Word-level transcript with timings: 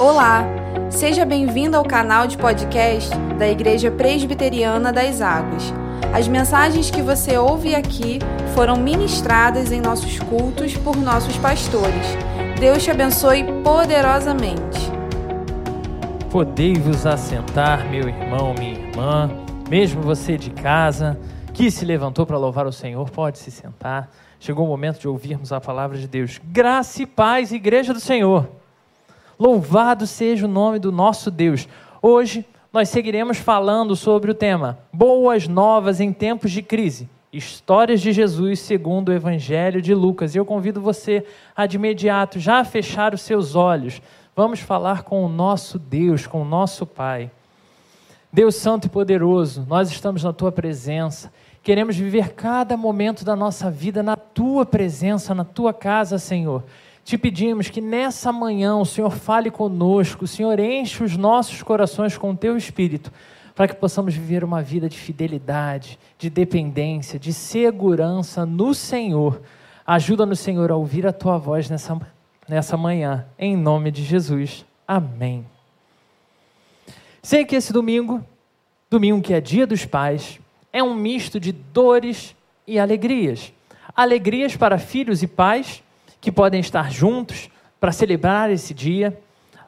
Olá, 0.00 0.46
seja 0.88 1.26
bem-vindo 1.26 1.76
ao 1.76 1.84
canal 1.84 2.26
de 2.26 2.38
podcast 2.38 3.10
da 3.38 3.46
Igreja 3.46 3.90
Presbiteriana 3.90 4.90
das 4.90 5.20
Águas. 5.20 5.74
As 6.14 6.26
mensagens 6.26 6.90
que 6.90 7.02
você 7.02 7.36
ouve 7.36 7.74
aqui 7.74 8.18
foram 8.54 8.78
ministradas 8.78 9.70
em 9.70 9.78
nossos 9.78 10.18
cultos 10.18 10.74
por 10.74 10.96
nossos 10.96 11.36
pastores. 11.36 12.16
Deus 12.58 12.82
te 12.82 12.90
abençoe 12.90 13.44
poderosamente. 13.62 14.90
Podei-vos 16.30 17.04
assentar, 17.04 17.86
meu 17.90 18.08
irmão, 18.08 18.54
minha 18.54 18.72
irmã, 18.72 19.30
mesmo 19.68 20.00
você 20.00 20.38
de 20.38 20.48
casa, 20.48 21.20
que 21.52 21.70
se 21.70 21.84
levantou 21.84 22.24
para 22.24 22.38
louvar 22.38 22.66
o 22.66 22.72
Senhor, 22.72 23.10
pode 23.10 23.38
se 23.38 23.50
sentar. 23.50 24.10
Chegou 24.38 24.64
o 24.64 24.68
momento 24.68 24.98
de 24.98 25.06
ouvirmos 25.06 25.52
a 25.52 25.60
palavra 25.60 25.98
de 25.98 26.08
Deus. 26.08 26.40
Graça 26.42 27.02
e 27.02 27.06
paz, 27.06 27.52
Igreja 27.52 27.92
do 27.92 28.00
Senhor. 28.00 28.59
Louvado 29.40 30.06
seja 30.06 30.44
o 30.44 30.50
nome 30.50 30.78
do 30.78 30.92
nosso 30.92 31.30
Deus. 31.30 31.66
Hoje 32.02 32.44
nós 32.70 32.90
seguiremos 32.90 33.38
falando 33.38 33.96
sobre 33.96 34.30
o 34.30 34.34
tema 34.34 34.80
Boas 34.92 35.48
Novas 35.48 35.98
em 35.98 36.12
Tempos 36.12 36.50
de 36.50 36.60
Crise. 36.60 37.08
Histórias 37.32 38.02
de 38.02 38.12
Jesus 38.12 38.60
segundo 38.60 39.08
o 39.08 39.14
Evangelho 39.14 39.80
de 39.80 39.94
Lucas. 39.94 40.34
E 40.34 40.38
eu 40.38 40.44
convido 40.44 40.78
você 40.78 41.24
a 41.56 41.64
de 41.64 41.78
imediato 41.78 42.38
já 42.38 42.62
fechar 42.66 43.14
os 43.14 43.22
seus 43.22 43.54
olhos. 43.54 44.02
Vamos 44.36 44.60
falar 44.60 45.04
com 45.04 45.24
o 45.24 45.28
nosso 45.28 45.78
Deus, 45.78 46.26
com 46.26 46.42
o 46.42 46.44
nosso 46.44 46.84
Pai. 46.84 47.30
Deus 48.30 48.56
Santo 48.56 48.88
e 48.88 48.90
Poderoso, 48.90 49.64
nós 49.66 49.90
estamos 49.90 50.22
na 50.22 50.34
Tua 50.34 50.52
presença. 50.52 51.32
Queremos 51.62 51.96
viver 51.96 52.34
cada 52.34 52.76
momento 52.76 53.24
da 53.24 53.34
nossa 53.34 53.70
vida 53.70 54.02
na 54.02 54.16
Tua 54.16 54.66
presença, 54.66 55.34
na 55.34 55.44
Tua 55.44 55.72
casa, 55.72 56.18
Senhor. 56.18 56.62
Te 57.10 57.18
pedimos 57.18 57.68
que 57.68 57.80
nessa 57.80 58.30
manhã 58.30 58.76
o 58.76 58.84
Senhor 58.84 59.10
fale 59.10 59.50
conosco, 59.50 60.26
o 60.26 60.28
Senhor 60.28 60.60
enche 60.60 61.02
os 61.02 61.16
nossos 61.16 61.60
corações 61.60 62.16
com 62.16 62.30
o 62.30 62.36
Teu 62.36 62.56
Espírito, 62.56 63.12
para 63.52 63.66
que 63.66 63.74
possamos 63.74 64.14
viver 64.14 64.44
uma 64.44 64.62
vida 64.62 64.88
de 64.88 64.96
fidelidade, 64.96 65.98
de 66.16 66.30
dependência, 66.30 67.18
de 67.18 67.32
segurança 67.32 68.46
no 68.46 68.72
Senhor. 68.72 69.42
Ajuda-nos, 69.84 70.38
Senhor, 70.38 70.70
a 70.70 70.76
ouvir 70.76 71.04
a 71.04 71.12
Tua 71.12 71.36
voz 71.36 71.68
nessa, 71.68 72.00
nessa 72.48 72.76
manhã, 72.76 73.26
em 73.36 73.56
nome 73.56 73.90
de 73.90 74.04
Jesus. 74.04 74.64
Amém. 74.86 75.44
Sei 77.20 77.44
que 77.44 77.56
esse 77.56 77.72
domingo, 77.72 78.24
domingo 78.88 79.20
que 79.20 79.34
é 79.34 79.40
dia 79.40 79.66
dos 79.66 79.84
pais, 79.84 80.38
é 80.72 80.80
um 80.80 80.94
misto 80.94 81.40
de 81.40 81.50
dores 81.50 82.36
e 82.68 82.78
alegrias. 82.78 83.52
Alegrias 83.96 84.54
para 84.56 84.78
filhos 84.78 85.24
e 85.24 85.26
pais 85.26 85.82
que 86.20 86.30
podem 86.30 86.60
estar 86.60 86.90
juntos 86.90 87.48
para 87.80 87.92
celebrar 87.92 88.50
esse 88.50 88.74
dia. 88.74 89.18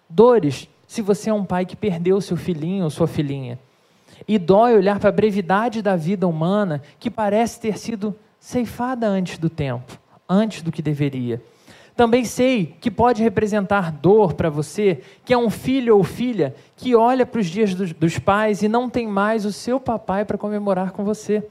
Dores 0.09 0.69
se 0.87 1.01
você 1.01 1.31
é 1.31 1.35
um 1.35 1.45
pai 1.45 1.65
que 1.65 1.75
perdeu 1.75 2.21
seu 2.21 2.37
filhinho 2.37 2.85
ou 2.85 2.91
sua 2.91 3.07
filhinha. 3.07 3.59
E 4.29 4.39
dói 4.39 4.75
olhar 4.77 5.01
para 5.01 5.09
a 5.09 5.13
brevidade 5.13 5.81
da 5.81 5.97
vida 5.97 6.29
humana 6.29 6.83
que 6.99 7.11
parece 7.11 7.59
ter 7.59 7.79
sido 7.79 8.15
ceifada 8.39 9.09
antes 9.09 9.39
do 9.39 9.49
tempo, 9.49 9.99
antes 10.29 10.63
do 10.63 10.71
que 10.71 10.83
deveria. 10.83 11.43
Também 11.97 12.25
sei 12.25 12.75
que 12.81 12.91
pode 12.91 13.23
representar 13.23 13.93
dor 13.93 14.33
para 14.33 14.49
você, 14.49 15.01
que 15.25 15.33
é 15.33 15.39
um 15.39 15.51
filho 15.51 15.97
ou 15.97 16.05
filha 16.05 16.55
que 16.77 16.95
olha 16.95 17.27
para 17.27 17.41
os 17.41 17.47
dias 17.47 17.75
dos, 17.75 17.93
dos 17.93 18.19
pais 18.19 18.63
e 18.63 18.69
não 18.69 18.89
tem 18.89 19.07
mais 19.07 19.45
o 19.45 19.53
seu 19.53 19.79
papai 19.79 20.25
para 20.25 20.39
comemorar 20.39 20.93
com 20.93 21.05
você, 21.05 21.47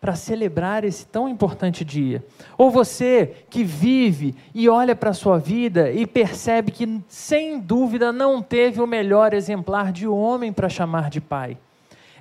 para 0.00 0.14
celebrar 0.16 0.82
esse 0.82 1.06
tão 1.06 1.28
importante 1.28 1.84
dia. 1.84 2.24
Ou 2.56 2.70
você 2.70 3.44
que 3.50 3.62
vive 3.62 4.34
e 4.54 4.68
olha 4.68 4.96
para 4.96 5.10
a 5.10 5.14
sua 5.14 5.38
vida 5.38 5.90
e 5.92 6.06
percebe 6.06 6.72
que, 6.72 7.02
sem 7.06 7.60
dúvida, 7.60 8.10
não 8.10 8.40
teve 8.40 8.80
o 8.80 8.86
melhor 8.86 9.34
exemplar 9.34 9.92
de 9.92 10.08
homem 10.08 10.52
para 10.52 10.70
chamar 10.70 11.10
de 11.10 11.20
pai. 11.20 11.58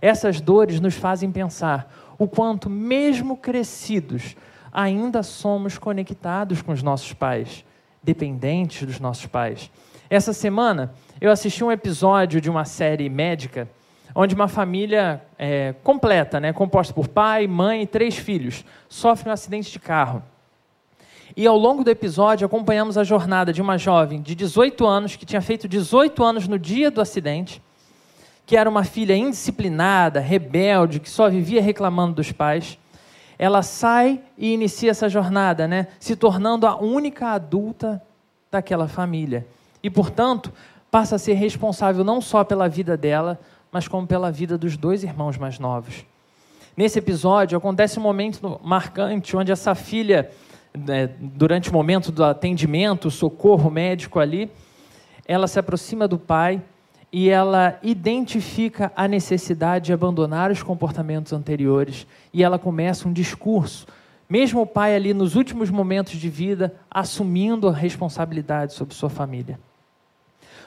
Essas 0.02 0.42
dores 0.42 0.82
nos 0.82 0.96
fazem 0.96 1.32
pensar 1.32 2.16
o 2.18 2.28
quanto, 2.28 2.70
mesmo 2.70 3.38
crescidos, 3.38 4.36
ainda 4.74 5.24
somos 5.24 5.78
conectados 5.78 6.62
com 6.62 6.74
os 6.74 6.84
nossos 6.84 7.14
pais, 7.14 7.64
dependentes 8.04 8.86
dos 8.86 9.00
nossos 9.00 9.26
pais. 9.26 9.72
Essa 10.10 10.34
semana 10.34 10.94
eu 11.22 11.32
assisti 11.32 11.64
um 11.64 11.72
episódio 11.72 12.42
de 12.42 12.50
uma 12.50 12.66
série 12.66 13.10
médica 13.10 13.70
onde 14.16 14.36
uma 14.36 14.48
família 14.48 15.22
é, 15.38 15.74
completa, 15.84 16.40
né, 16.40 16.54
composta 16.54 16.94
por 16.94 17.08
pai, 17.08 17.48
mãe 17.48 17.84
e 17.84 17.88
três 17.88 18.18
filhos, 18.18 18.66
sofre 18.88 19.30
um 19.30 19.34
acidente 19.34 19.72
de 19.72 19.80
carro. 19.80 20.24
E 21.36 21.46
ao 21.46 21.58
longo 21.58 21.84
do 21.84 21.90
episódio 21.90 22.46
acompanhamos 22.46 22.98
a 22.98 23.04
jornada 23.04 23.54
de 23.54 23.62
uma 23.62 23.78
jovem 23.78 24.22
de 24.22 24.36
18 24.36 24.86
anos, 24.86 25.16
que 25.16 25.26
tinha 25.26 25.42
feito 25.42 25.68
18 25.68 26.24
anos 26.24 26.48
no 26.48 26.58
dia 26.58 26.90
do 26.90 27.02
acidente, 27.02 27.62
que 28.46 28.58
era 28.58 28.70
uma 28.70 28.84
filha 28.84 29.16
indisciplinada, 29.16 30.20
rebelde, 30.20 31.00
que 31.00 31.10
só 31.10 31.30
vivia 31.30 31.62
reclamando 31.62 32.16
dos 32.16 32.32
pais 32.32 32.78
ela 33.40 33.64
sai 33.64 34.20
e 34.38 34.54
inicia 34.54 34.92
essa 34.92 35.08
jornada, 35.08 35.66
né? 35.66 35.88
se 35.98 36.18
tornando 36.18 36.68
a 36.68 36.76
única 36.76 37.28
adulta 37.28 38.04
daquela 38.52 38.90
família. 38.90 39.48
E, 39.82 39.90
portanto, 39.90 40.52
passa 40.92 41.16
a 41.16 41.20
ser 41.20 41.36
responsável 41.36 42.04
não 42.04 42.20
só 42.20 42.44
pela 42.44 42.68
vida 42.68 42.98
dela, 42.98 43.40
mas 43.72 43.88
como 43.88 44.08
pela 44.08 44.32
vida 44.32 44.58
dos 44.58 44.78
dois 44.78 45.04
irmãos 45.04 45.38
mais 45.38 45.60
novos. 45.60 46.06
Nesse 46.76 47.00
episódio, 47.00 47.58
acontece 47.58 48.00
um 48.00 48.02
momento 48.02 48.60
marcante 48.64 49.36
onde 49.36 49.52
essa 49.52 49.76
filha, 49.76 50.30
né, 50.74 51.10
durante 51.20 51.70
o 51.70 51.74
momento 51.74 52.12
do 52.12 52.24
atendimento, 52.24 53.12
socorro 53.12 53.70
médico 53.70 54.20
ali, 54.20 54.50
ela 55.26 55.48
se 55.48 55.60
aproxima 55.60 56.08
do 56.08 56.18
pai 56.18 56.62
e 57.12 57.30
ela 57.30 57.78
identifica 57.84 58.92
a 58.96 59.08
necessidade 59.08 59.88
de 59.88 59.94
abandonar 59.94 60.52
os 60.52 60.64
comportamentos 60.64 61.34
anteriores 61.34 62.08
e 62.34 62.44
ela 62.44 62.58
começa 62.58 63.08
um 63.08 63.14
discurso, 63.14 63.88
mesmo 64.30 64.62
o 64.62 64.66
pai 64.66 64.96
ali 64.96 65.14
nos 65.14 65.36
últimos 65.36 65.70
momentos 65.70 66.14
de 66.14 66.30
vida, 66.30 66.76
assumindo 66.90 67.68
a 67.68 67.74
responsabilidade 67.74 68.74
sobre 68.74 68.94
sua 68.94 69.10
família. 69.10 69.60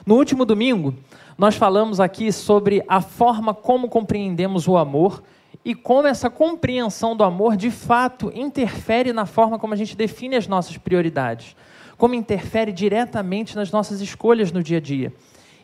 No 0.05 0.15
último 0.15 0.45
domingo, 0.45 0.93
nós 1.37 1.55
falamos 1.55 1.99
aqui 1.99 2.31
sobre 2.31 2.83
a 2.87 3.01
forma 3.01 3.53
como 3.53 3.89
compreendemos 3.89 4.67
o 4.67 4.77
amor 4.77 5.23
e 5.63 5.73
como 5.73 6.07
essa 6.07 6.29
compreensão 6.29 7.15
do 7.15 7.23
amor 7.23 7.55
de 7.55 7.71
fato 7.71 8.31
interfere 8.35 9.13
na 9.13 9.25
forma 9.25 9.57
como 9.57 9.73
a 9.73 9.77
gente 9.77 9.95
define 9.95 10.35
as 10.35 10.47
nossas 10.47 10.77
prioridades, 10.77 11.55
como 11.97 12.15
interfere 12.15 12.71
diretamente 12.71 13.55
nas 13.55 13.71
nossas 13.71 14.01
escolhas 14.01 14.51
no 14.51 14.61
dia 14.61 14.77
a 14.77 14.81
dia. 14.81 15.13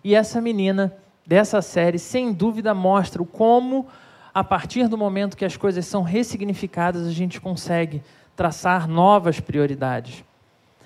E 0.03 0.15
essa 0.15 0.39
menina 0.39 0.95
dessa 1.25 1.61
série, 1.61 1.99
sem 1.99 2.31
dúvida, 2.31 2.73
mostra 2.73 3.23
como, 3.23 3.87
a 4.33 4.43
partir 4.43 4.87
do 4.87 4.97
momento 4.97 5.35
que 5.35 5.45
as 5.45 5.57
coisas 5.57 5.85
são 5.85 6.01
ressignificadas, 6.01 7.05
a 7.05 7.11
gente 7.11 7.41
consegue 7.41 8.01
traçar 8.35 8.87
novas 8.87 9.39
prioridades. 9.39 10.23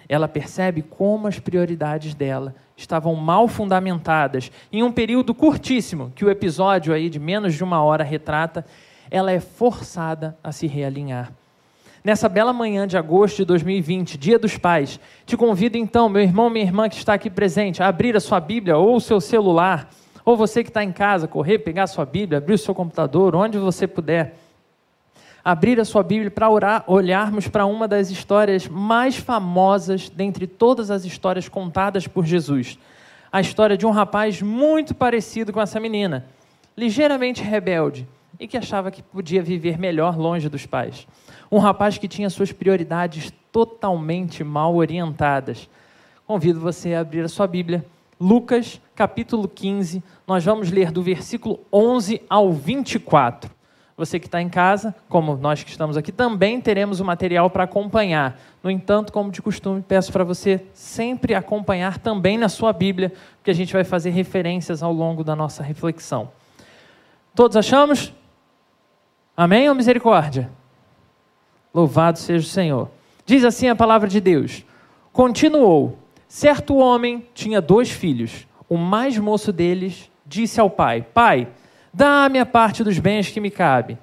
Ela 0.10 0.28
percebe 0.28 0.82
como 0.82 1.28
as 1.28 1.40
prioridades 1.40 2.16
dela 2.16 2.56
estavam 2.76 3.16
mal 3.16 3.48
fundamentadas. 3.48 4.52
Em 4.72 4.84
um 4.84 4.92
período 4.92 5.34
curtíssimo, 5.34 6.12
que 6.16 6.26
o 6.26 6.30
episódio 6.30 6.94
aí 6.94 7.10
de 7.10 7.20
menos 7.20 7.54
de 7.54 7.64
uma 7.64 7.84
hora 7.84 8.04
retrata, 8.04 8.66
ela 9.10 9.32
é 9.32 9.40
forçada 9.40 10.38
a 10.44 10.52
se 10.52 10.68
realinhar. 10.68 11.32
Nessa 12.04 12.28
bela 12.28 12.52
manhã 12.52 12.86
de 12.86 12.98
agosto 12.98 13.38
de 13.38 13.46
2020, 13.46 14.18
Dia 14.18 14.38
dos 14.38 14.58
Pais, 14.58 15.00
te 15.26 15.38
convido 15.38 15.78
então, 15.78 16.10
meu 16.10 16.22
irmão, 16.22 16.50
minha 16.50 16.66
irmã 16.66 16.90
que 16.90 16.98
está 16.98 17.14
aqui 17.14 17.30
presente, 17.30 17.82
a 17.82 17.88
abrir 17.88 18.16
a 18.18 18.20
sua 18.20 18.42
Bíblia 18.42 18.78
ou 18.78 18.98
o 18.98 19.00
seu 19.00 19.22
celular, 19.22 19.90
ou 20.26 20.36
você 20.36 20.64
que 20.64 20.70
está 20.70 20.84
em 20.84 20.92
casa, 20.92 21.30
correr, 21.30 21.60
pegar 21.60 21.84
a 21.84 21.88
sua 21.88 22.06
Bíblia, 22.06 22.40
abrir 22.40 22.56
o 22.56 22.58
seu 22.58 22.76
computador, 22.76 23.36
onde 23.36 23.58
você 23.58 23.88
puder. 23.88 24.36
Abrir 25.46 25.78
a 25.78 25.84
sua 25.84 26.04
Bíblia 26.04 26.32
para 26.32 26.84
olharmos 26.88 27.50
para 27.50 27.66
uma 27.66 27.86
das 27.86 28.10
histórias 28.10 28.66
mais 28.66 29.18
famosas 29.18 30.08
dentre 30.08 30.48
todas 30.48 30.90
as 30.90 31.04
histórias 31.04 31.50
contadas 31.50 32.08
por 32.08 32.26
Jesus. 32.26 32.80
A 33.30 33.42
história 33.42 33.76
de 33.76 33.86
um 33.86 33.92
rapaz 33.92 34.42
muito 34.42 34.96
parecido 34.96 35.52
com 35.52 35.60
essa 35.60 35.82
menina, 35.82 36.26
ligeiramente 36.78 37.44
rebelde 37.44 38.08
e 38.40 38.48
que 38.48 38.56
achava 38.56 38.90
que 38.90 39.04
podia 39.04 39.44
viver 39.44 39.78
melhor 39.78 40.18
longe 40.18 40.48
dos 40.48 40.66
pais. 40.66 41.06
Um 41.52 41.58
rapaz 41.58 41.98
que 41.98 42.08
tinha 42.08 42.30
suas 42.30 42.54
prioridades 42.54 43.34
totalmente 43.52 44.46
mal 44.46 44.74
orientadas. 44.74 45.70
Convido 46.26 46.62
você 46.62 46.94
a 46.94 47.02
abrir 47.02 47.26
a 47.26 47.28
sua 47.28 47.48
Bíblia. 47.48 47.86
Lucas, 48.18 48.80
capítulo 48.96 49.50
15, 49.50 50.02
nós 50.26 50.46
vamos 50.46 50.72
ler 50.72 50.90
do 50.90 51.04
versículo 51.04 51.60
11 51.72 52.22
ao 52.30 52.54
24. 52.54 53.52
Você 53.96 54.20
que 54.20 54.26
está 54.26 54.42
em 54.42 54.50
casa, 54.50 54.96
como 55.08 55.36
nós 55.36 55.64
que 55.64 55.70
estamos 55.70 55.96
aqui, 55.96 56.12
também 56.12 56.60
teremos 56.60 57.00
o 57.00 57.06
material 57.06 57.50
para 57.50 57.66
acompanhar. 57.66 58.40
No 58.64 58.72
entanto, 58.72 59.14
como 59.14 59.32
de 59.32 59.42
costume, 59.42 59.84
peço 59.88 60.12
para 60.12 60.24
você 60.24 60.66
sempre 60.74 61.36
acompanhar 61.36 62.00
também 62.00 62.38
na 62.38 62.50
sua 62.50 62.74
Bíblia, 62.74 63.14
porque 63.38 63.52
a 63.52 63.54
gente 63.54 63.72
vai 63.72 63.84
fazer 63.84 64.10
referências 64.10 64.82
ao 64.82 64.92
longo 64.92 65.24
da 65.24 65.36
nossa 65.36 65.62
reflexão. 65.62 66.32
Todos 67.36 67.56
achamos? 67.56 68.12
Amém 69.38 69.70
ou 69.70 69.76
misericórdia? 69.76 70.50
Louvado 71.74 72.18
seja 72.18 72.46
o 72.46 72.50
Senhor. 72.50 72.90
Diz 73.26 73.44
assim 73.44 73.68
a 73.68 73.76
palavra 73.76 74.08
de 74.08 74.20
Deus: 74.20 74.64
Continuou: 75.12 75.98
Certo 76.28 76.76
homem 76.78 77.28
tinha 77.34 77.62
dois 77.62 77.92
filhos. 77.92 78.48
O 78.68 78.78
mais 78.78 79.18
moço 79.18 79.54
deles 79.54 80.10
disse 80.26 80.60
ao 80.60 80.70
pai: 80.70 81.06
Pai, 81.14 81.48
dá-me 81.94 82.40
a 82.40 82.46
parte 82.46 82.84
dos 82.84 82.98
bens 82.98 83.30
que 83.30 83.40
me 83.40 83.52
cabe. 83.52 83.98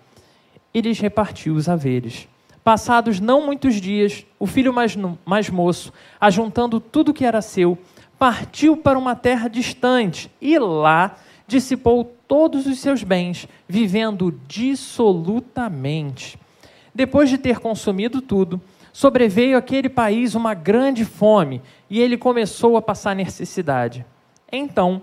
E 0.73 0.81
lhes 0.81 1.01
repartiu 1.01 1.55
os 1.55 1.69
haveres. 1.69 2.29
Passados 2.63 3.19
não 3.19 3.45
muitos 3.45 3.75
dias, 3.81 4.25
o 4.39 4.47
filho 4.47 4.73
mais, 4.73 4.97
mais 5.25 5.51
moço, 5.51 5.93
ajuntando 6.21 6.79
tudo 6.79 7.13
que 7.13 7.25
era 7.25 7.43
seu, 7.43 7.77
partiu 8.19 8.77
para 8.77 8.99
uma 8.99 9.17
terra 9.17 9.49
distante 9.49 10.31
e 10.41 10.59
lá 10.59 11.17
dissipou 11.49 12.15
todos 12.29 12.67
os 12.67 12.79
seus 12.79 13.03
bens, 13.03 13.49
vivendo 13.67 14.39
dissolutamente. 14.47 16.39
Depois 16.95 17.29
de 17.29 17.39
ter 17.39 17.59
consumido 17.59 18.21
tudo, 18.21 18.61
sobreveio 18.93 19.57
àquele 19.57 19.89
país 19.89 20.35
uma 20.35 20.55
grande 20.55 21.05
fome 21.05 21.63
e 21.89 21.99
ele 21.99 22.17
começou 22.17 22.77
a 22.77 22.83
passar 22.83 23.17
necessidade. 23.17 24.05
Então 24.53 25.03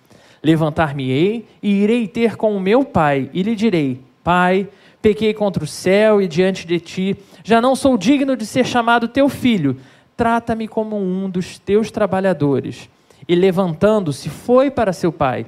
Levantar-me-ei 0.43 1.45
e 1.61 1.83
irei 1.83 2.07
ter 2.07 2.35
com 2.35 2.55
o 2.55 2.59
meu 2.59 2.83
pai, 2.83 3.29
e 3.33 3.43
lhe 3.43 3.55
direi: 3.55 3.99
Pai, 4.23 4.67
pequei 5.01 5.33
contra 5.33 5.63
o 5.63 5.67
céu 5.67 6.21
e 6.21 6.27
diante 6.27 6.65
de 6.65 6.79
ti, 6.79 7.17
já 7.43 7.61
não 7.61 7.75
sou 7.75 7.97
digno 7.97 8.35
de 8.35 8.45
ser 8.45 8.65
chamado 8.65 9.07
teu 9.07 9.29
filho 9.29 9.77
trata-me 10.21 10.67
como 10.67 10.97
um 10.97 11.27
dos 11.27 11.57
teus 11.57 11.89
trabalhadores. 11.89 12.87
E 13.27 13.33
levantando-se, 13.33 14.29
foi 14.29 14.69
para 14.69 14.93
seu 14.93 15.11
pai. 15.11 15.47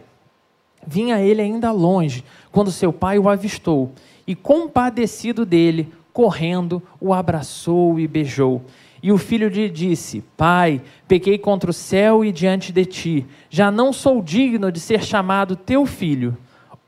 Vinha 0.87 1.19
ele 1.19 1.43
ainda 1.43 1.71
longe, 1.71 2.23
quando 2.51 2.71
seu 2.71 2.91
pai 2.91 3.19
o 3.19 3.29
avistou, 3.29 3.91
e 4.25 4.33
compadecido 4.33 5.45
dele, 5.45 5.93
correndo, 6.11 6.81
o 6.99 7.13
abraçou 7.13 7.99
e 7.99 8.07
beijou. 8.07 8.63
E 9.03 9.11
o 9.11 9.17
filho 9.17 9.49
lhe 9.49 9.69
disse: 9.69 10.23
Pai, 10.37 10.81
pequei 11.09 11.37
contra 11.37 11.69
o 11.69 11.73
céu 11.73 12.23
e 12.23 12.31
diante 12.31 12.71
de 12.71 12.85
ti, 12.85 13.25
já 13.49 13.69
não 13.69 13.91
sou 13.91 14.21
digno 14.21 14.71
de 14.71 14.79
ser 14.79 15.03
chamado 15.03 15.57
teu 15.57 15.85
filho. 15.85 16.37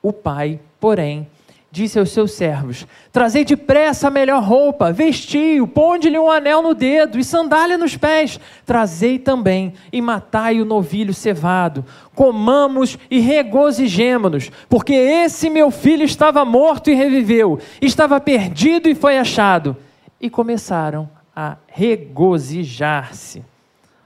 O 0.02 0.14
pai, 0.14 0.62
porém, 0.80 1.28
disse 1.70 2.00
aos 2.00 2.12
seus 2.12 2.32
servos: 2.32 2.88
Trazei 3.12 3.44
depressa 3.44 4.08
a 4.08 4.12
melhor 4.12 4.42
roupa, 4.42 4.94
vestiu, 4.94 5.68
ponde-lhe 5.68 6.18
um 6.18 6.32
anel 6.32 6.62
no 6.62 6.74
dedo 6.74 7.20
e 7.20 7.24
sandália 7.24 7.78
nos 7.78 7.98
pés. 7.98 8.40
Trazei 8.66 9.20
também 9.20 9.74
e 9.92 10.02
matai 10.02 10.62
o 10.62 10.66
novilho 10.66 11.14
cevado. 11.14 11.84
Comamos 12.16 12.98
e 13.12 13.20
regozijemo-nos, 13.20 14.50
porque 14.70 14.94
esse 14.94 15.50
meu 15.50 15.70
filho 15.70 16.06
estava 16.06 16.46
morto 16.46 16.90
e 16.90 16.94
reviveu, 16.94 17.60
estava 17.82 18.22
perdido 18.22 18.88
e 18.88 18.96
foi 18.96 19.18
achado. 19.18 19.76
E 20.22 20.30
começaram 20.30 21.10
a 21.36 21.58
regozijar-se. 21.68 23.44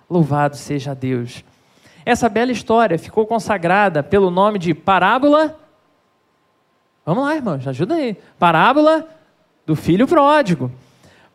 Louvado 0.09 0.55
seja 0.55 0.95
Deus. 0.95 1.43
Essa 2.05 2.27
bela 2.27 2.51
história 2.51 2.97
ficou 2.97 3.27
consagrada 3.27 4.01
pelo 4.01 4.31
nome 4.31 4.57
de 4.57 4.73
Parábola 4.73 5.59
Vamos 7.09 7.23
lá, 7.23 7.35
irmãos, 7.35 7.67
ajuda 7.67 7.95
aí. 7.95 8.15
Parábola 8.37 9.07
do 9.65 9.75
filho 9.75 10.07
pródigo. 10.07 10.71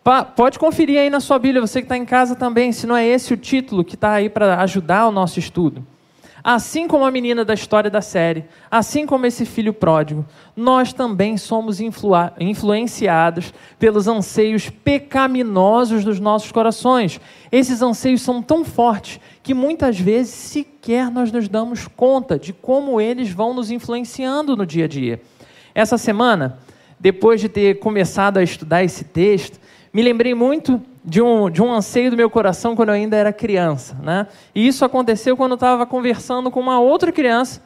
Pa 0.05 0.25
pode 0.25 0.57
conferir 0.57 1.01
aí 1.01 1.11
na 1.11 1.19
sua 1.19 1.37
Bíblia, 1.37 1.61
você 1.61 1.81
que 1.81 1.87
está 1.87 1.97
em 1.97 2.05
casa 2.05 2.37
também, 2.37 2.71
se 2.71 2.87
não 2.87 2.97
é 2.97 3.05
esse 3.05 3.35
o 3.35 3.37
título 3.37 3.83
que 3.83 3.97
está 3.97 4.13
aí 4.13 4.29
para 4.29 4.61
ajudar 4.61 5.09
o 5.09 5.11
nosso 5.11 5.41
estudo. 5.41 5.85
Assim 6.47 6.87
como 6.87 7.07
a 7.07 7.11
menina 7.11 7.43
da 7.43 7.55
história 7.55 7.91
da 7.91 8.03
série, 8.03 8.45
assim 8.71 9.07
como 9.07 9.25
esse 9.25 9.47
filho 9.47 9.73
pródigo, 9.73 10.27
nós 10.55 10.93
também 10.93 11.39
somos 11.39 11.81
influ 11.81 12.13
influenciados 12.39 13.55
pelos 13.79 14.07
anseios 14.07 14.69
pecaminosos 14.69 16.05
dos 16.05 16.21
nossos 16.21 16.53
corações. 16.53 17.19
Esses 17.51 17.81
anseios 17.81 18.21
são 18.21 18.43
tão 18.43 18.63
fortes 18.63 19.19
que 19.43 19.55
muitas 19.55 19.99
vezes 19.99 20.35
sequer 20.35 21.11
nós 21.11 21.33
nos 21.33 21.49
damos 21.49 21.89
conta 21.89 22.39
de 22.39 22.53
como 22.53 23.01
eles 23.01 23.31
vão 23.31 23.55
nos 23.55 23.71
influenciando 23.71 24.55
no 24.55 24.67
dia 24.67 24.85
a 24.85 24.89
dia. 24.89 25.23
Essa 25.75 25.97
semana, 25.97 26.59
depois 27.01 27.41
de 27.41 27.49
ter 27.49 27.79
começado 27.79 28.37
a 28.37 28.43
estudar 28.43 28.85
esse 28.85 29.05
texto, 29.05 29.59
me 29.91 30.03
lembrei 30.03 30.35
muito 30.35 30.79
de 31.05 31.21
um, 31.21 31.51
de 31.51 31.63
um 31.63 31.71
anseio 31.71 32.11
do 32.11 32.17
meu 32.17 32.31
coração 32.31 32.75
quando 32.75 32.89
eu 32.89 32.95
ainda 32.95 33.17
era 33.17 33.33
criança. 33.33 33.95
Né? 34.03 34.27
E 34.55 34.67
isso 34.67 34.85
aconteceu 34.85 35.37
quando 35.37 35.53
eu 35.53 35.57
estava 35.57 35.85
conversando 35.85 36.51
com 36.51 36.61
uma 36.61 36.81
outra 36.81 37.13
criança 37.13 37.63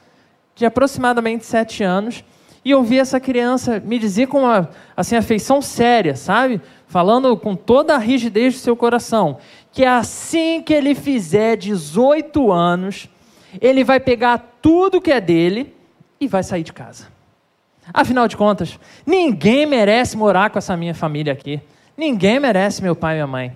de 0.56 0.66
aproximadamente 0.66 1.46
sete 1.46 1.84
anos 1.84 2.24
e 2.64 2.74
ouvi 2.74 2.98
essa 2.98 3.20
criança 3.20 3.80
me 3.80 3.98
dizer 3.98 4.26
com 4.26 4.40
uma 4.40 4.68
assim, 4.96 5.14
afeição 5.14 5.62
séria, 5.62 6.16
sabe? 6.16 6.60
Falando 6.88 7.36
com 7.36 7.54
toda 7.54 7.94
a 7.94 7.98
rigidez 7.98 8.54
do 8.54 8.60
seu 8.60 8.76
coração, 8.76 9.38
que 9.70 9.84
assim 9.84 10.60
que 10.60 10.74
ele 10.74 10.94
fizer 10.94 11.56
18 11.56 12.50
anos, 12.50 13.08
ele 13.60 13.84
vai 13.84 14.00
pegar 14.00 14.56
tudo 14.60 15.00
que 15.00 15.12
é 15.12 15.20
dele 15.20 15.74
e 16.20 16.26
vai 16.26 16.42
sair 16.42 16.64
de 16.64 16.72
casa. 16.72 17.06
Afinal 17.94 18.26
de 18.28 18.36
contas, 18.36 18.78
ninguém 19.06 19.64
merece 19.64 20.16
morar 20.16 20.50
com 20.50 20.58
essa 20.58 20.76
minha 20.76 20.94
família 20.94 21.32
aqui. 21.32 21.60
Ninguém 21.98 22.38
merece 22.38 22.80
meu 22.80 22.94
pai 22.94 23.14
e 23.14 23.16
minha 23.16 23.26
mãe. 23.26 23.52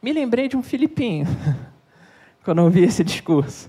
Me 0.00 0.12
lembrei 0.12 0.46
de 0.46 0.56
um 0.56 0.62
Filipinho, 0.62 1.26
quando 2.44 2.62
ouvi 2.62 2.84
esse 2.84 3.02
discurso. 3.02 3.68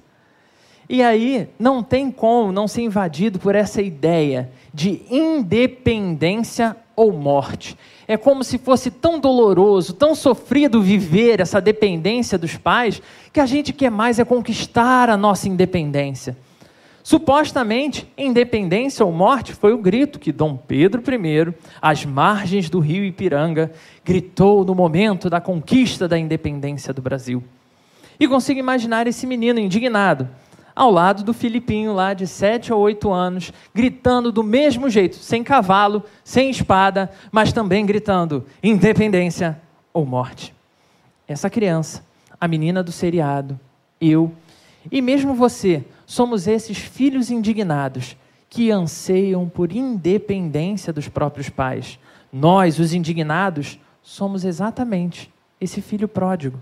E 0.88 1.02
aí, 1.02 1.50
não 1.58 1.82
tem 1.82 2.12
como 2.12 2.52
não 2.52 2.68
ser 2.68 2.84
invadido 2.84 3.40
por 3.40 3.56
essa 3.56 3.82
ideia 3.82 4.52
de 4.72 5.02
independência 5.10 6.78
ou 6.96 7.12
morte. 7.12 7.76
É 8.08 8.16
como 8.16 8.44
se 8.44 8.60
fosse 8.60 8.92
tão 8.92 9.20
doloroso, 9.20 9.94
tão 9.94 10.14
sofrido 10.14 10.80
viver 10.80 11.40
essa 11.40 11.60
dependência 11.60 12.38
dos 12.38 12.56
pais, 12.56 13.02
que 13.34 13.40
a 13.40 13.48
gente 13.48 13.74
quer 13.74 13.90
mais 13.90 14.20
é 14.20 14.24
conquistar 14.24 15.10
a 15.10 15.18
nossa 15.18 15.50
independência. 15.50 16.38
Supostamente, 17.06 18.12
independência 18.18 19.06
ou 19.06 19.12
morte 19.12 19.54
foi 19.54 19.72
o 19.72 19.78
grito 19.78 20.18
que 20.18 20.32
Dom 20.32 20.58
Pedro 20.58 21.04
I, 21.08 21.54
às 21.80 22.04
margens 22.04 22.68
do 22.68 22.80
rio 22.80 23.06
Ipiranga, 23.06 23.72
gritou 24.04 24.66
no 24.66 24.74
momento 24.74 25.30
da 25.30 25.40
conquista 25.40 26.08
da 26.08 26.18
independência 26.18 26.92
do 26.92 27.04
Brasil. 27.04 27.44
E 28.20 28.28
consigo 28.28 28.60
imaginar 28.60 29.06
esse 29.06 29.28
menino 29.28 29.60
indignado, 29.60 30.28
ao 30.76 30.90
lado 30.90 31.24
do 31.24 31.32
Filipinho 31.32 31.94
lá 31.94 32.16
de 32.16 32.26
7 32.26 32.74
ou 32.74 32.80
8 32.80 33.14
anos, 33.14 33.54
gritando 33.72 34.32
do 34.32 34.42
mesmo 34.42 34.90
jeito, 34.90 35.18
sem 35.18 35.44
cavalo, 35.44 36.04
sem 36.24 36.50
espada, 36.50 37.12
mas 37.32 37.54
também 37.54 37.86
gritando 37.86 38.48
independência 38.64 39.62
ou 39.94 40.08
morte. 40.08 40.56
Essa 41.28 41.52
criança, 41.52 42.04
a 42.42 42.48
menina 42.48 42.82
do 42.82 42.92
seriado, 42.92 43.60
eu 44.02 44.32
e 44.92 45.02
mesmo 45.04 45.36
você, 45.36 45.84
somos 46.06 46.48
esses 46.48 46.78
filhos 46.78 47.30
indignados 47.32 48.16
que 48.50 48.72
anseiam 48.72 49.50
por 49.50 49.72
independência 49.72 50.94
dos 50.94 51.08
próprios 51.08 51.50
pais. 51.50 52.00
Nós, 52.32 52.80
os 52.80 52.94
indignados, 52.94 53.80
somos 54.02 54.46
exatamente 54.46 55.32
esse 55.60 55.82
filho 55.82 56.08
pródigo 56.08 56.60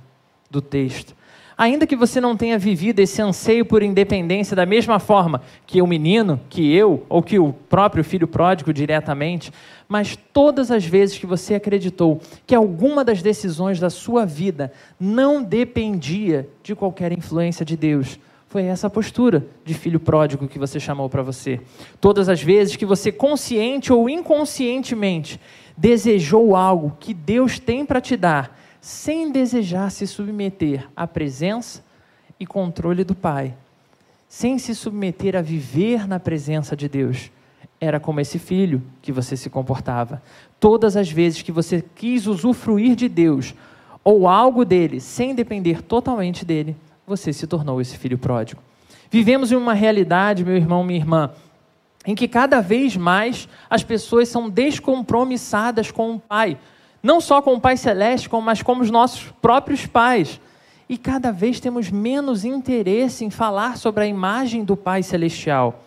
do 0.50 0.62
texto. 0.62 1.16
Ainda 1.56 1.86
que 1.86 1.96
você 1.96 2.20
não 2.20 2.36
tenha 2.36 2.58
vivido 2.58 3.00
esse 3.00 3.22
anseio 3.22 3.64
por 3.66 3.84
independência 3.84 4.56
da 4.56 4.66
mesma 4.66 4.98
forma 4.98 5.42
que 5.68 5.82
o 5.82 5.88
menino, 5.88 6.40
que 6.50 6.74
eu, 6.74 7.06
ou 7.08 7.22
que 7.22 7.38
o 7.38 7.54
próprio 7.54 8.04
filho 8.04 8.28
pródigo 8.28 8.74
diretamente, 8.74 9.52
mas 9.88 10.18
todas 10.34 10.72
as 10.72 10.84
vezes 10.84 11.18
que 11.18 11.28
você 11.28 11.54
acreditou 11.54 12.20
que 12.48 12.56
alguma 12.56 13.04
das 13.04 13.22
decisões 13.22 13.80
da 13.80 13.92
sua 13.92 14.26
vida 14.26 14.74
não 15.00 15.44
dependia 15.44 16.50
de 16.64 16.74
qualquer 16.74 17.12
influência 17.12 17.64
de 17.64 17.78
Deus, 17.78 18.20
foi 18.54 18.66
essa 18.66 18.88
postura 18.88 19.48
de 19.66 19.74
filho 19.74 20.00
pródigo 20.00 20.48
que 20.48 20.60
você 20.60 20.80
chamou 20.80 21.10
para 21.10 21.24
você. 21.24 21.60
Todas 22.00 22.30
as 22.30 22.44
vezes 22.44 22.76
que 22.76 22.86
você, 22.86 23.12
consciente 23.12 23.92
ou 23.92 24.08
inconscientemente, 24.08 25.40
desejou 25.76 26.56
algo 26.56 26.96
que 27.00 27.16
Deus 27.16 27.58
tem 27.58 27.84
para 27.84 28.00
te 28.00 28.16
dar, 28.16 28.56
sem 28.80 29.32
desejar 29.32 29.90
se 29.90 30.06
submeter 30.06 30.88
à 30.96 31.08
presença 31.08 31.84
e 32.40 32.46
controle 32.46 33.04
do 33.04 33.16
Pai, 33.16 33.56
sem 34.30 34.60
se 34.60 34.76
submeter 34.76 35.36
a 35.36 35.42
viver 35.42 36.08
na 36.08 36.20
presença 36.20 36.76
de 36.76 36.88
Deus. 36.88 37.32
Era 37.82 38.00
como 38.00 38.20
esse 38.20 38.38
filho 38.38 38.84
que 39.02 39.12
você 39.12 39.36
se 39.36 39.50
comportava. 39.50 40.22
Todas 40.60 40.96
as 40.96 41.10
vezes 41.10 41.42
que 41.42 41.52
você 41.52 41.84
quis 41.96 42.28
usufruir 42.28 42.96
de 42.96 43.10
Deus 43.10 43.56
ou 44.04 44.28
algo 44.28 44.64
dele 44.64 45.00
sem 45.00 45.34
depender 45.34 45.82
totalmente 45.82 46.46
dele, 46.46 46.76
você 47.06 47.34
se 47.34 47.46
tornou 47.48 47.82
esse 47.82 47.98
filho 47.98 48.18
pródigo. 48.18 48.62
Vivemos 49.10 49.52
em 49.52 49.56
uma 49.56 49.74
realidade, 49.74 50.44
meu 50.44 50.56
irmão, 50.56 50.84
minha 50.84 51.00
irmã, 51.00 51.32
em 52.06 52.16
que 52.16 52.28
cada 52.28 52.62
vez 52.62 52.98
mais 52.98 53.48
as 53.70 53.84
pessoas 53.84 54.28
são 54.28 54.50
descompromissadas 54.50 55.92
com 55.92 56.16
o 56.16 56.20
Pai. 56.20 56.58
Não 57.02 57.20
só 57.22 57.42
com 57.42 57.54
o 57.54 57.62
Pai 57.62 57.78
Celeste, 57.78 58.30
mas 58.42 58.62
com 58.62 58.80
os 58.80 58.90
nossos 58.90 59.32
próprios 59.42 59.86
pais. 59.86 60.40
E 60.88 60.98
cada 60.98 61.32
vez 61.32 61.60
temos 61.60 61.90
menos 61.90 62.46
interesse 62.46 63.24
em 63.24 63.30
falar 63.30 63.78
sobre 63.78 64.04
a 64.04 64.08
imagem 64.08 64.64
do 64.64 64.76
Pai 64.76 65.04
Celestial. 65.04 65.84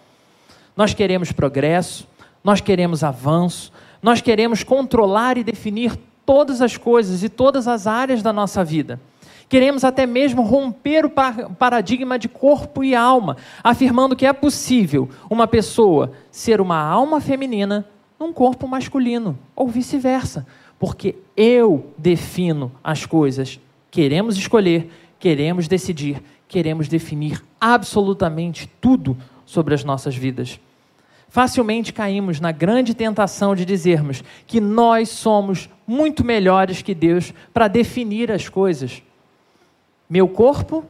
Nós 0.77 0.95
queremos 0.95 1.33
progresso, 1.33 2.07
nós 2.45 2.61
queremos 2.61 3.03
avanço, 3.03 3.73
nós 4.03 4.21
queremos 4.21 4.63
controlar 4.63 5.39
e 5.39 5.45
definir 5.45 5.99
todas 6.25 6.61
as 6.61 6.77
coisas 6.77 7.23
e 7.23 7.29
todas 7.29 7.67
as 7.67 7.87
áreas 7.87 8.23
da 8.23 8.33
nossa 8.33 8.63
vida. 8.63 9.01
Queremos 9.49 9.85
até 9.85 10.07
mesmo 10.07 10.43
romper 10.43 11.05
o 11.05 11.11
paradigma 11.11 12.19
de 12.19 12.29
corpo 12.29 12.83
e 12.83 12.95
alma, 12.95 13.37
afirmando 13.63 14.17
que 14.17 14.27
é 14.27 14.33
possível 14.33 15.09
uma 15.31 15.47
pessoa 15.47 16.13
ser 16.31 16.61
uma 16.61 16.79
alma 16.79 17.21
feminina 17.21 17.87
num 18.19 18.33
corpo 18.33 18.67
masculino, 18.67 19.39
ou 19.55 19.69
vice-versa, 19.69 20.47
porque 20.79 21.15
eu 21.37 21.93
defino 21.97 22.73
as 22.83 23.07
coisas. 23.07 23.61
Queremos 23.91 24.37
escolher, 24.37 24.91
queremos 25.19 25.69
decidir, 25.69 26.23
queremos 26.49 26.89
definir 26.89 27.43
absolutamente 27.61 28.69
tudo 28.81 29.17
sobre 29.45 29.75
as 29.75 29.85
nossas 29.85 30.17
vidas. 30.17 30.59
Facilmente 31.29 31.93
caímos 31.93 32.41
na 32.41 32.51
grande 32.51 32.95
tentação 32.95 33.55
de 33.55 33.65
dizermos 33.65 34.25
que 34.47 34.61
nós 34.61 35.09
somos 35.09 35.69
muito 35.87 36.25
melhores 36.25 36.83
que 36.83 36.95
Deus 36.95 37.33
para 37.53 37.69
definir 37.69 38.33
as 38.33 38.49
coisas. 38.49 39.03
Meu 40.09 40.29
corpo, 40.29 40.85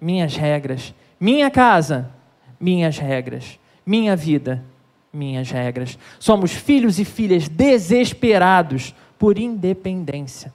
minhas 0.00 0.34
regras. 0.34 0.94
Minha 1.18 1.50
casa, 1.50 2.10
minhas 2.58 2.98
regras. 2.98 3.58
Minha 3.84 4.16
vida, 4.16 4.64
minhas 5.12 5.50
regras. 5.50 5.98
Somos 6.18 6.52
filhos 6.52 6.98
e 6.98 7.04
filhas 7.04 7.48
desesperados 7.48 8.94
por 9.18 9.38
independência. 9.38 10.52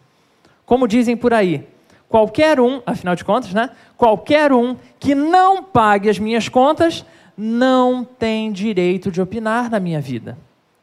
Como 0.65 0.87
dizem 0.87 1.15
por 1.15 1.33
aí, 1.33 1.67
qualquer 2.09 2.59
um, 2.59 2.81
afinal 2.85 3.15
de 3.15 3.23
contas, 3.23 3.53
né? 3.53 3.69
Qualquer 3.95 4.51
um 4.51 4.75
que 4.99 5.13
não 5.13 5.63
pague 5.63 6.09
as 6.09 6.17
minhas 6.17 6.49
contas 6.49 7.05
não 7.37 8.03
tem 8.03 8.51
direito 8.51 9.11
de 9.11 9.21
opinar 9.21 9.69
na 9.69 9.79
minha 9.79 10.01
vida, 10.01 10.37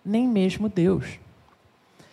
nem 0.05 0.29
mesmo 0.29 0.69
Deus. 0.69 1.19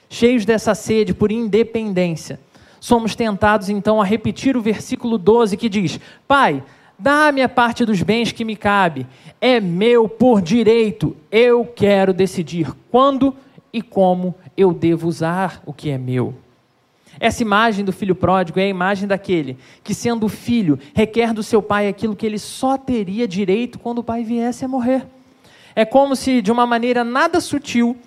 Cheios 0.10 0.46
dessa 0.46 0.74
sede 0.74 1.14
por 1.14 1.32
independência, 1.32 2.40
somos 2.80 3.16
tentados 3.16 3.70
então 3.70 4.02
a 4.02 4.06
repetir 4.06 4.56
o 4.56 4.62
versículo 4.62 5.18
12 5.18 5.58
que 5.58 5.70
diz: 5.70 6.00
Pai, 6.28 6.64
dá-me 6.98 7.42
a 7.42 7.50
parte 7.50 7.86
dos 7.86 8.02
bens 8.02 8.32
que 8.32 8.46
me 8.46 8.56
cabe, 8.56 9.08
é 9.40 9.60
meu 9.60 10.08
por 10.08 10.42
direito, 10.42 11.16
eu 11.32 11.66
quero 11.66 12.14
decidir 12.14 12.72
quando 12.92 13.36
e 13.72 13.82
como 13.82 14.36
eu 14.58 14.74
devo 14.74 15.08
usar 15.08 15.62
o 15.66 15.74
que 15.74 15.90
é 15.90 15.98
meu. 15.98 16.34
Essa 17.20 17.42
imagem 17.42 17.84
do 17.84 17.92
filho 17.92 18.16
pródigo 18.16 18.60
é 18.60 18.64
a 18.64 18.70
imagem 18.70 19.08
daquele 19.08 19.58
que, 19.84 19.94
sendo 19.94 20.30
filho, 20.30 20.80
requer 20.94 21.34
do 21.34 21.44
seu 21.44 21.62
pai 21.62 21.88
aquilo 21.88 22.16
que 22.16 22.26
ele 22.26 22.40
só 22.40 22.78
teria 22.78 23.28
direito 23.28 23.78
quando 23.78 24.00
o 24.00 24.04
pai 24.04 24.24
viesse 24.24 24.64
a 24.64 24.68
morrer. 24.68 25.06
É 25.76 25.84
como 25.84 26.16
se, 26.16 26.42
de 26.42 26.52
uma 26.52 26.66
maneira 26.66 27.04
nada 27.04 27.42
sutil, 27.42 27.98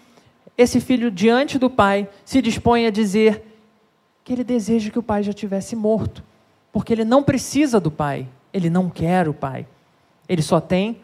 esse 0.56 0.80
filho, 0.80 1.10
diante 1.10 1.58
do 1.58 1.68
pai, 1.68 2.08
se 2.24 2.40
dispõe 2.40 2.86
a 2.86 2.90
dizer 2.90 3.51
que 4.24 4.32
ele 4.32 4.44
deseja 4.44 4.90
que 4.90 4.98
o 4.98 5.02
pai 5.02 5.22
já 5.22 5.32
tivesse 5.32 5.74
morto, 5.74 6.22
porque 6.72 6.92
ele 6.92 7.04
não 7.04 7.22
precisa 7.22 7.80
do 7.80 7.90
pai, 7.90 8.26
ele 8.52 8.70
não 8.70 8.88
quer 8.88 9.28
o 9.28 9.34
pai. 9.34 9.66
Ele 10.28 10.42
só 10.42 10.60
tem, 10.60 11.00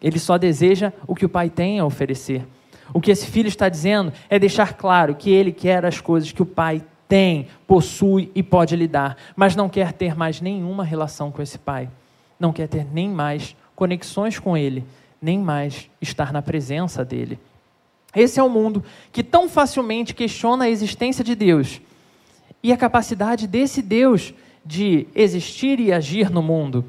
ele 0.00 0.18
só 0.18 0.38
deseja 0.38 0.92
o 1.06 1.14
que 1.14 1.26
o 1.26 1.28
pai 1.28 1.50
tem 1.50 1.78
a 1.78 1.84
oferecer. 1.84 2.46
O 2.92 3.00
que 3.00 3.10
esse 3.10 3.26
filho 3.26 3.48
está 3.48 3.68
dizendo 3.68 4.12
é 4.28 4.38
deixar 4.38 4.74
claro 4.74 5.14
que 5.14 5.30
ele 5.30 5.52
quer 5.52 5.84
as 5.84 6.00
coisas 6.00 6.30
que 6.30 6.42
o 6.42 6.46
pai 6.46 6.82
tem, 7.08 7.48
possui 7.66 8.30
e 8.34 8.42
pode 8.42 8.76
lhe 8.76 8.88
dar, 8.88 9.16
mas 9.36 9.56
não 9.56 9.68
quer 9.68 9.92
ter 9.92 10.16
mais 10.16 10.40
nenhuma 10.40 10.84
relação 10.84 11.30
com 11.30 11.42
esse 11.42 11.58
pai. 11.58 11.88
Não 12.38 12.52
quer 12.52 12.68
ter 12.68 12.86
nem 12.92 13.08
mais 13.08 13.56
conexões 13.74 14.38
com 14.38 14.56
ele, 14.56 14.84
nem 15.20 15.38
mais 15.38 15.90
estar 16.00 16.32
na 16.32 16.40
presença 16.40 17.04
dele. 17.04 17.38
Esse 18.14 18.38
é 18.38 18.42
o 18.42 18.48
mundo 18.48 18.84
que 19.10 19.22
tão 19.22 19.48
facilmente 19.48 20.14
questiona 20.14 20.64
a 20.64 20.70
existência 20.70 21.24
de 21.24 21.34
Deus 21.34 21.80
e 22.64 22.72
a 22.72 22.78
capacidade 22.78 23.46
desse 23.46 23.82
Deus 23.82 24.32
de 24.64 25.06
existir 25.14 25.78
e 25.78 25.92
agir 25.92 26.30
no 26.30 26.42
mundo, 26.42 26.82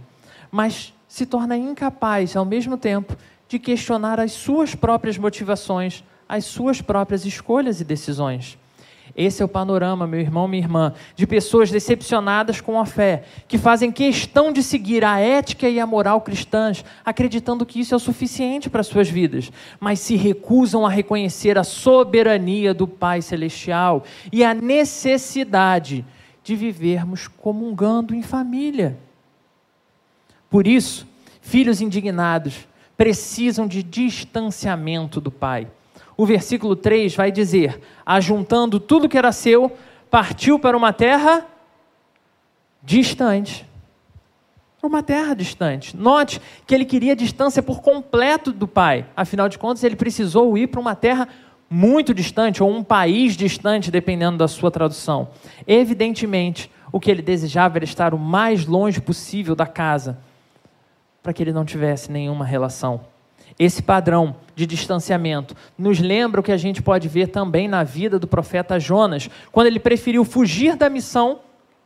mas 0.49 0.93
se 1.05 1.25
torna 1.25 1.57
incapaz, 1.57 2.37
ao 2.37 2.45
mesmo 2.45 2.77
tempo, 2.77 3.17
de 3.49 3.59
questionar 3.59 4.17
as 4.17 4.31
suas 4.31 4.73
próprias 4.73 5.17
motivações, 5.17 6.01
as 6.29 6.45
suas 6.45 6.81
próprias 6.81 7.25
escolhas 7.25 7.81
e 7.81 7.83
decisões. 7.83 8.57
Esse 9.15 9.41
é 9.41 9.45
o 9.45 9.49
panorama, 9.49 10.07
meu 10.07 10.19
irmão, 10.19 10.47
minha 10.47 10.63
irmã, 10.63 10.93
de 11.15 11.27
pessoas 11.27 11.69
decepcionadas 11.69 12.61
com 12.61 12.79
a 12.79 12.85
fé, 12.85 13.23
que 13.47 13.57
fazem 13.57 13.91
questão 13.91 14.51
de 14.51 14.63
seguir 14.63 15.03
a 15.03 15.19
ética 15.19 15.69
e 15.69 15.79
a 15.79 15.85
moral 15.85 16.21
cristãs, 16.21 16.83
acreditando 17.03 17.65
que 17.65 17.79
isso 17.79 17.93
é 17.93 17.97
o 17.97 17.99
suficiente 17.99 18.69
para 18.69 18.83
suas 18.83 19.09
vidas, 19.09 19.51
mas 19.79 19.99
se 19.99 20.15
recusam 20.15 20.85
a 20.85 20.89
reconhecer 20.89 21.57
a 21.57 21.63
soberania 21.63 22.73
do 22.73 22.87
Pai 22.87 23.21
Celestial 23.21 24.03
e 24.31 24.43
a 24.43 24.53
necessidade 24.53 26.05
de 26.43 26.55
vivermos 26.55 27.27
comungando 27.27 28.13
em 28.15 28.21
família. 28.21 28.97
Por 30.49 30.67
isso, 30.67 31.07
filhos 31.41 31.81
indignados 31.81 32.67
precisam 32.95 33.67
de 33.67 33.83
distanciamento 33.83 35.19
do 35.19 35.31
Pai 35.31 35.67
o 36.17 36.25
versículo 36.25 36.75
3 36.75 37.15
vai 37.15 37.31
dizer: 37.31 37.81
ajuntando 38.05 38.79
tudo 38.79 39.09
que 39.09 39.17
era 39.17 39.31
seu, 39.31 39.71
partiu 40.09 40.57
para 40.57 40.77
uma 40.77 40.93
terra 40.93 41.45
distante. 42.81 43.65
Uma 44.81 45.01
terra 45.01 45.33
distante. 45.33 45.97
Note 45.97 46.39
que 46.67 46.75
ele 46.75 46.85
queria 46.85 47.15
distância 47.15 47.63
por 47.63 47.81
completo 47.81 48.51
do 48.51 48.67
pai. 48.67 49.07
Afinal 49.17 49.49
de 49.49 49.57
contas, 49.57 49.83
ele 49.83 49.95
precisou 49.95 50.55
ir 50.57 50.67
para 50.67 50.79
uma 50.79 50.95
terra 50.95 51.27
muito 51.67 52.13
distante, 52.13 52.61
ou 52.61 52.69
um 52.69 52.83
país 52.83 53.35
distante, 53.35 53.89
dependendo 53.89 54.37
da 54.37 54.47
sua 54.47 54.69
tradução. 54.69 55.29
Evidentemente, 55.65 56.69
o 56.91 56.99
que 56.99 57.09
ele 57.09 57.23
desejava 57.23 57.79
era 57.79 57.83
estar 57.83 58.13
o 58.13 58.19
mais 58.19 58.67
longe 58.67 59.01
possível 59.01 59.55
da 59.55 59.65
casa, 59.65 60.19
para 61.23 61.33
que 61.33 61.41
ele 61.41 61.51
não 61.51 61.65
tivesse 61.65 62.11
nenhuma 62.11 62.45
relação 62.45 63.01
esse 63.57 63.81
padrão 63.81 64.35
de 64.55 64.65
distanciamento 64.65 65.55
nos 65.77 65.99
lembra 65.99 66.41
o 66.41 66.43
que 66.43 66.51
a 66.51 66.57
gente 66.57 66.81
pode 66.81 67.07
ver 67.07 67.27
também 67.27 67.67
na 67.67 67.83
vida 67.83 68.19
do 68.19 68.27
profeta 68.27 68.79
Jonas, 68.79 69.29
quando 69.51 69.67
ele 69.67 69.79
preferiu 69.79 70.25
fugir 70.25 70.75
da 70.75 70.89
missão, 70.89 71.39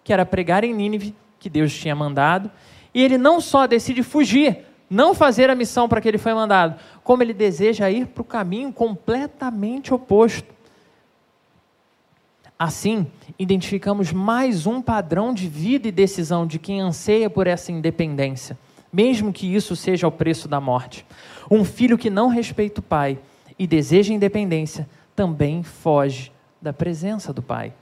que 0.04 0.12
era 0.12 0.26
pregar 0.26 0.64
em 0.64 0.74
Nínive, 0.74 1.16
que 1.40 1.50
Deus 1.50 1.74
tinha 1.74 1.96
mandado, 1.96 2.50
e 2.94 3.04
ele 3.04 3.18
não 3.18 3.40
só 3.40 3.68
decide 3.68 4.02
fugir, 4.02 4.66
não 4.90 5.14
fazer 5.14 5.50
a 5.50 5.56
missão 5.56 5.88
para 5.88 6.02
que 6.02 6.08
ele 6.08 6.18
foi 6.18 6.34
mandado, 6.34 6.80
como 7.04 7.22
ele 7.22 7.34
deseja 7.34 7.90
ir 7.90 8.08
para 8.08 8.22
o 8.22 8.26
caminho 8.26 8.74
completamente 8.74 9.94
oposto. 9.94 10.58
Assim, 12.58 13.08
identificamos 13.38 14.12
mais 14.12 14.66
um 14.66 14.82
padrão 14.82 15.34
de 15.34 15.48
vida 15.48 15.88
e 15.88 15.92
decisão 15.92 16.46
de 16.46 16.58
quem 16.60 16.82
anseia 16.82 17.30
por 17.30 17.46
essa 17.48 17.72
independência 17.72 18.58
mesmo 18.92 19.34
que 19.34 19.54
isso 19.54 19.76
seja 19.76 20.08
ao 20.08 20.12
preço 20.12 20.48
da 20.48 20.60
morte. 20.60 21.06
Um 21.50 21.64
filho 21.64 21.98
que 21.98 22.10
não 22.10 22.28
respeita 22.28 22.80
o 22.80 22.84
pai 22.84 23.18
e 23.58 23.68
deseja 23.68 24.14
independência 24.14 24.88
também 25.16 25.64
foge 25.64 26.32
da 26.62 26.72
presença 26.72 27.34
do 27.34 27.42
pai. 27.42 27.74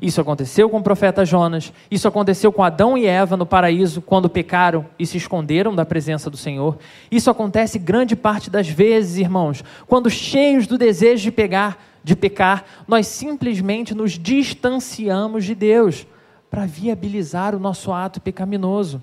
Isso 0.00 0.20
aconteceu 0.20 0.70
com 0.70 0.78
o 0.78 0.82
profeta 0.82 1.24
Jonas, 1.26 1.72
isso 1.90 2.08
aconteceu 2.08 2.50
com 2.50 2.62
Adão 2.62 2.96
e 2.96 3.06
Eva 3.06 3.36
no 3.36 3.44
paraíso, 3.44 4.00
quando 4.00 4.30
pecaram 4.30 4.86
e 4.98 5.04
se 5.04 5.18
esconderam 5.18 5.74
da 5.74 5.84
presença 5.84 6.30
do 6.30 6.36
Senhor. 6.36 6.78
Isso 7.10 7.30
acontece 7.30 7.78
grande 7.78 8.16
parte 8.16 8.48
das 8.48 8.68
vezes, 8.68 9.18
irmãos, 9.18 9.62
quando 9.86 10.08
cheios 10.08 10.66
do 10.66 10.78
desejo 10.78 11.24
de 11.24 11.30
pegar, 11.30 11.78
de 12.02 12.16
pecar, 12.16 12.64
nós 12.88 13.06
simplesmente 13.08 13.94
nos 13.94 14.12
distanciamos 14.12 15.44
de 15.44 15.54
Deus 15.54 16.06
para 16.50 16.64
viabilizar 16.64 17.54
o 17.54 17.60
nosso 17.60 17.92
ato 17.92 18.20
pecaminoso. 18.20 19.02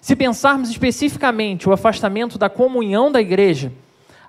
Se 0.00 0.16
pensarmos 0.16 0.70
especificamente 0.70 1.68
o 1.68 1.72
afastamento 1.72 2.38
da 2.38 2.48
comunhão 2.48 3.12
da 3.12 3.20
igreja, 3.20 3.70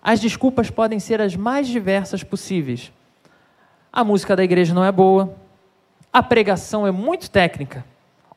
as 0.02 0.20
desculpas 0.20 0.70
podem 0.70 1.00
ser 1.00 1.22
as 1.22 1.36
mais 1.36 1.68
diversas 1.68 2.24
possíveis. 2.24 2.92
A 3.94 4.04
música 4.04 4.36
da 4.36 4.44
igreja 4.44 4.74
não 4.74 4.84
é 4.84 4.92
boa, 4.92 5.34
a 6.12 6.22
pregação 6.22 6.86
é 6.86 6.92
muito 6.92 7.30
técnica, 7.30 7.86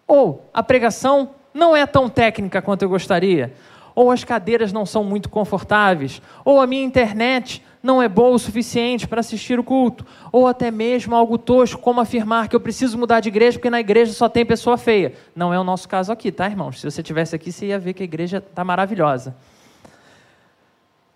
ou 0.06 0.48
a 0.54 0.62
pregação 0.62 1.30
não 1.52 1.74
é 1.74 1.86
tão 1.86 2.08
técnica 2.08 2.62
quanto 2.62 2.82
eu 2.82 2.88
gostaria, 2.88 3.52
ou 3.94 4.10
as 4.10 4.22
cadeiras 4.22 4.72
não 4.72 4.86
são 4.86 5.02
muito 5.02 5.28
confortáveis, 5.28 6.20
ou 6.44 6.60
a 6.60 6.66
minha 6.66 6.84
internet 6.84 7.64
não 7.84 8.02
é 8.02 8.08
boa 8.08 8.34
o 8.34 8.38
suficiente 8.38 9.06
para 9.06 9.20
assistir 9.20 9.60
o 9.60 9.62
culto, 9.62 10.06
ou 10.32 10.46
até 10.46 10.70
mesmo 10.70 11.14
algo 11.14 11.36
tosco, 11.36 11.82
como 11.82 12.00
afirmar 12.00 12.48
que 12.48 12.56
eu 12.56 12.60
preciso 12.60 12.96
mudar 12.96 13.20
de 13.20 13.28
igreja 13.28 13.58
porque 13.58 13.68
na 13.68 13.78
igreja 13.78 14.14
só 14.14 14.26
tem 14.26 14.44
pessoa 14.44 14.78
feia. 14.78 15.12
Não 15.36 15.52
é 15.52 15.60
o 15.60 15.64
nosso 15.64 15.86
caso 15.86 16.10
aqui, 16.10 16.32
tá, 16.32 16.46
irmãos? 16.46 16.80
Se 16.80 16.90
você 16.90 17.02
tivesse 17.02 17.36
aqui, 17.36 17.52
você 17.52 17.66
ia 17.66 17.78
ver 17.78 17.92
que 17.92 18.02
a 18.02 18.04
igreja 18.04 18.38
está 18.38 18.64
maravilhosa. 18.64 19.36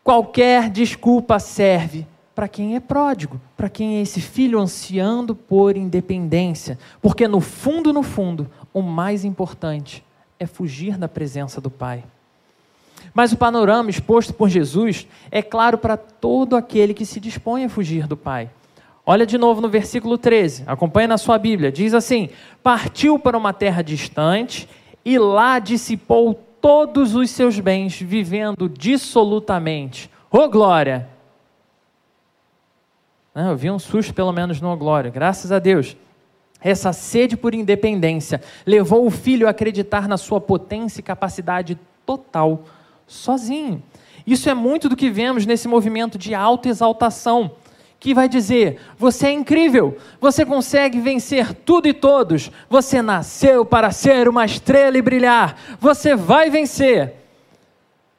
Qualquer 0.05 0.69
desculpa 0.69 1.39
serve 1.39 2.07
para 2.35 2.47
quem 2.47 2.77
é 2.77 2.81
pródigo, 2.81 3.41
para 3.57 3.71
quem 3.71 3.97
é 3.97 4.03
esse 4.03 4.21
filho 4.21 4.61
ansiando 4.61 5.35
por 5.35 5.75
independência, 5.75 6.79
porque 7.01 7.27
no 7.27 7.41
fundo, 7.41 7.95
no 7.95 8.03
fundo, 8.03 8.47
o 8.75 8.83
mais 8.83 9.25
importante 9.25 10.05
é 10.39 10.47
fugir 10.47 10.99
da 10.99 11.09
presença 11.09 11.63
do 11.63 11.71
Pai. 11.71 12.05
Mas 13.19 13.33
o 13.33 13.37
panorama 13.37 13.91
exposto 13.91 14.33
por 14.33 14.49
Jesus 14.49 15.05
é 15.29 15.43
claro 15.43 15.77
para 15.77 15.97
todo 15.97 16.55
aquele 16.55 16.95
que 16.95 17.05
se 17.05 17.19
dispõe 17.19 17.65
a 17.65 17.69
fugir 17.69 18.07
do 18.07 18.17
Pai. 18.17 18.49
Olha 19.05 19.27
de 19.27 19.37
novo 19.37 19.61
no 19.61 19.69
versículo 19.69 20.17
13, 20.17 20.63
acompanha 20.69 21.09
na 21.09 21.19
sua 21.19 21.37
Bíblia. 21.37 21.73
Diz 21.73 21.95
assim: 21.95 22.29
Partiu 22.63 23.19
para 23.19 23.37
uma 23.37 23.53
terra 23.53 23.83
distante 23.83 24.69
e 25.05 25.19
lá 25.19 25.59
dissipou 25.59 26.33
todos 26.61 27.17
os 27.17 27.29
seus 27.31 27.59
bens, 27.59 28.01
vivendo 28.01 28.69
dissolutamente. 28.69 30.09
Ô 30.31 30.39
oh, 30.39 30.49
glória! 30.49 31.09
Eu 33.35 33.57
vi 33.57 33.69
um 33.69 33.81
susto, 33.81 34.15
pelo 34.15 34.31
menos, 34.31 34.61
no 34.61 34.77
glória, 34.77 35.11
graças 35.11 35.51
a 35.51 35.59
Deus. 35.59 35.97
Essa 36.61 36.93
sede 36.93 37.37
por 37.37 37.53
independência 37.53 38.41
levou 38.65 39.05
o 39.05 39.11
filho 39.11 39.49
a 39.49 39.51
acreditar 39.51 40.07
na 40.07 40.17
sua 40.17 40.41
potência 40.41 41.01
e 41.01 41.03
capacidade 41.03 41.77
total 42.07 42.63
sozinho. 43.09 43.83
Isso 44.27 44.49
é 44.49 44.55
muito 44.55 44.88
do 44.88 44.95
que 44.95 45.11
vemos 45.11 45.47
nesse 45.47 45.67
movimento 45.67 46.19
de 46.19 46.35
autoexaltação, 46.35 47.50
que 47.99 48.15
vai 48.15 48.29
dizer: 48.29 48.79
você 48.97 49.29
é 49.29 49.33
incrível, 49.33 49.97
você 50.21 50.45
consegue 50.45 51.00
vencer 51.00 51.53
tudo 51.53 51.88
e 51.88 51.95
todos, 51.95 52.53
você 52.69 53.03
nasceu 53.03 53.65
para 53.65 53.91
ser 53.91 54.29
uma 54.29 54.45
estrela 54.45 54.99
e 54.99 55.03
brilhar, 55.03 55.59
você 55.81 56.15
vai 56.15 56.50
vencer. 56.50 57.15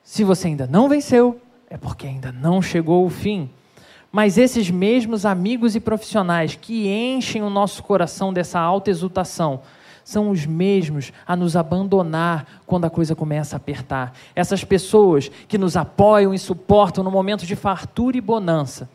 Se 0.04 0.24
você 0.24 0.48
ainda 0.48 0.66
não 0.66 0.90
venceu, 0.90 1.40
é 1.70 1.78
porque 1.78 2.08
ainda 2.08 2.32
não 2.32 2.62
chegou 2.62 3.06
o 3.06 3.10
fim. 3.10 3.50
Mas 4.12 4.40
esses 4.40 4.72
mesmos 4.72 5.24
amigos 5.24 5.76
e 5.76 5.80
profissionais 5.80 6.58
que 6.60 6.88
enchem 6.88 7.44
o 7.44 7.50
nosso 7.50 7.84
coração 7.84 8.34
dessa 8.34 8.60
alta 8.60 8.90
exultação, 8.90 9.62
são 10.10 10.32
os 10.32 10.44
mesmos 10.44 11.14
a 11.28 11.36
nos 11.36 11.56
abandonar 11.56 12.64
quando 12.66 12.86
a 12.86 12.90
coisa 12.90 13.16
começa 13.16 13.56
a 13.56 13.58
apertar. 13.58 14.12
Essas 14.36 14.64
pessoas 14.64 15.30
que 15.48 15.56
nos 15.56 15.78
apoiam 15.78 16.34
e 16.34 16.40
suportam 16.40 17.04
no 17.04 17.12
momento 17.12 17.46
de 17.46 17.56
fartura 17.56 18.18
e 18.18 18.22
bonança, 18.22 18.90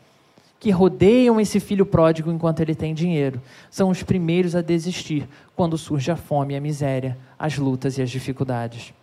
que 0.59 0.71
rodeiam 0.71 1.39
esse 1.39 1.61
filho 1.61 1.85
pródigo 1.85 2.29
enquanto 2.29 2.59
ele 2.59 2.75
tem 2.75 2.93
dinheiro, 2.93 3.41
são 3.71 3.89
os 3.89 4.03
primeiros 4.03 4.57
a 4.57 4.61
desistir 4.61 5.25
quando 5.55 5.77
surge 5.77 6.11
a 6.11 6.17
fome 6.17 6.53
a 6.53 6.59
miséria, 6.59 7.17
as 7.39 7.57
lutas 7.57 7.97
e 7.97 8.01
as 8.01 8.09
dificuldades. 8.09 8.93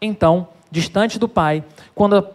Então, 0.00 0.46
distante 0.70 1.18
do 1.18 1.28
pai, 1.28 1.64
quando 1.96 2.16
a, 2.16 2.30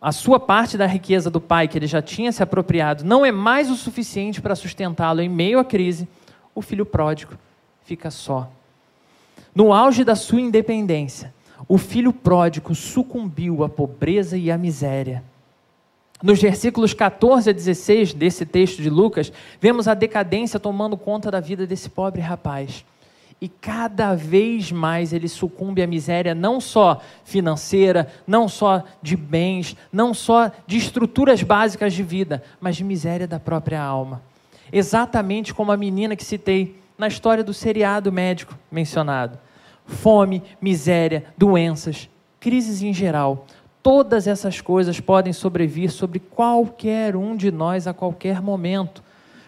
a 0.00 0.12
sua 0.12 0.40
parte 0.40 0.78
da 0.78 0.86
riqueza 0.86 1.28
do 1.28 1.42
pai 1.42 1.68
que 1.68 1.76
ele 1.76 1.86
já 1.86 2.00
tinha 2.00 2.32
se 2.32 2.42
apropriado 2.42 3.04
não 3.04 3.22
é 3.22 3.30
mais 3.30 3.70
o 3.70 3.76
suficiente 3.76 4.40
para 4.40 4.56
sustentá-lo 4.56 5.20
em 5.20 5.28
meio 5.28 5.58
à 5.58 5.64
crise, 5.64 6.08
o 6.54 6.62
filho 6.62 6.86
pródigo 6.86 7.36
fica 7.86 8.10
só. 8.10 8.50
No 9.54 9.72
auge 9.72 10.04
da 10.04 10.16
sua 10.16 10.40
independência, 10.40 11.32
o 11.68 11.78
filho 11.78 12.12
pródigo 12.12 12.74
sucumbiu 12.74 13.64
à 13.64 13.68
pobreza 13.68 14.36
e 14.36 14.50
à 14.50 14.58
miséria. 14.58 15.22
Nos 16.22 16.40
versículos 16.42 16.92
14 16.92 17.50
a 17.50 17.52
16 17.52 18.12
desse 18.12 18.44
texto 18.44 18.82
de 18.82 18.90
Lucas, 18.90 19.32
vemos 19.60 19.86
a 19.86 19.94
decadência 19.94 20.58
tomando 20.58 20.96
conta 20.96 21.30
da 21.30 21.40
vida 21.40 21.66
desse 21.66 21.88
pobre 21.88 22.20
rapaz. 22.20 22.84
E 23.40 23.48
cada 23.48 24.14
vez 24.14 24.72
mais 24.72 25.12
ele 25.12 25.28
sucumbe 25.28 25.82
à 25.82 25.86
miséria, 25.86 26.34
não 26.34 26.60
só 26.60 27.00
financeira, 27.22 28.08
não 28.26 28.48
só 28.48 28.82
de 29.00 29.14
bens, 29.14 29.76
não 29.92 30.12
só 30.12 30.50
de 30.66 30.76
estruturas 30.76 31.42
básicas 31.42 31.92
de 31.92 32.02
vida, 32.02 32.42
mas 32.60 32.76
de 32.76 32.82
miséria 32.82 33.28
da 33.28 33.38
própria 33.38 33.80
alma. 33.80 34.22
Exatamente 34.72 35.54
como 35.54 35.70
a 35.70 35.76
menina 35.76 36.16
que 36.16 36.24
citei 36.24 36.74
na 36.98 37.08
história 37.08 37.44
do 37.44 37.52
seriado 37.52 38.12
médico 38.12 38.58
mencionado. 38.70 39.38
Fome, 39.86 40.42
miséria, 40.60 41.24
doenças, 41.36 42.08
crises 42.40 42.82
em 42.82 42.92
geral. 42.92 43.46
Todas 43.82 44.26
essas 44.26 44.60
coisas 44.60 44.98
podem 44.98 45.32
sobrevir 45.32 45.90
sobre 45.90 46.18
qualquer 46.18 47.14
um 47.14 47.36
de 47.36 47.52
nós 47.52 47.86
a 47.86 47.94
qualquer 47.94 48.42
momento. 48.42 49.02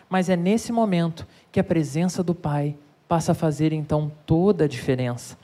Mas 0.09 0.29
é 0.29 0.37
nesse 0.37 0.73
momento 0.73 1.27
que 1.51 1.59
a 1.59 1.65
presença 1.65 2.23
do 2.23 2.35
Pai 2.35 2.77
passa 3.09 3.33
a 3.33 3.35
fazer 3.35 3.73
então 3.73 4.13
toda 4.25 4.65
a 4.65 4.69
diferença. 4.69 5.37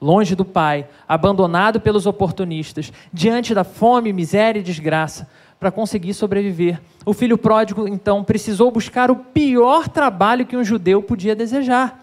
Longe 0.00 0.34
do 0.34 0.44
Pai, 0.44 0.88
abandonado 1.06 1.78
pelos 1.78 2.06
oportunistas, 2.06 2.90
diante 3.12 3.54
da 3.54 3.64
fome, 3.64 4.12
miséria 4.12 4.58
e 4.58 4.62
desgraça, 4.62 5.28
para 5.60 5.70
conseguir 5.70 6.14
sobreviver. 6.14 6.80
O 7.04 7.12
filho 7.12 7.36
pródigo, 7.36 7.86
então, 7.86 8.24
precisou 8.24 8.70
buscar 8.70 9.10
o 9.10 9.16
pior 9.16 9.86
trabalho 9.88 10.46
que 10.46 10.56
um 10.56 10.64
judeu 10.64 11.02
podia 11.02 11.36
desejar: 11.36 12.02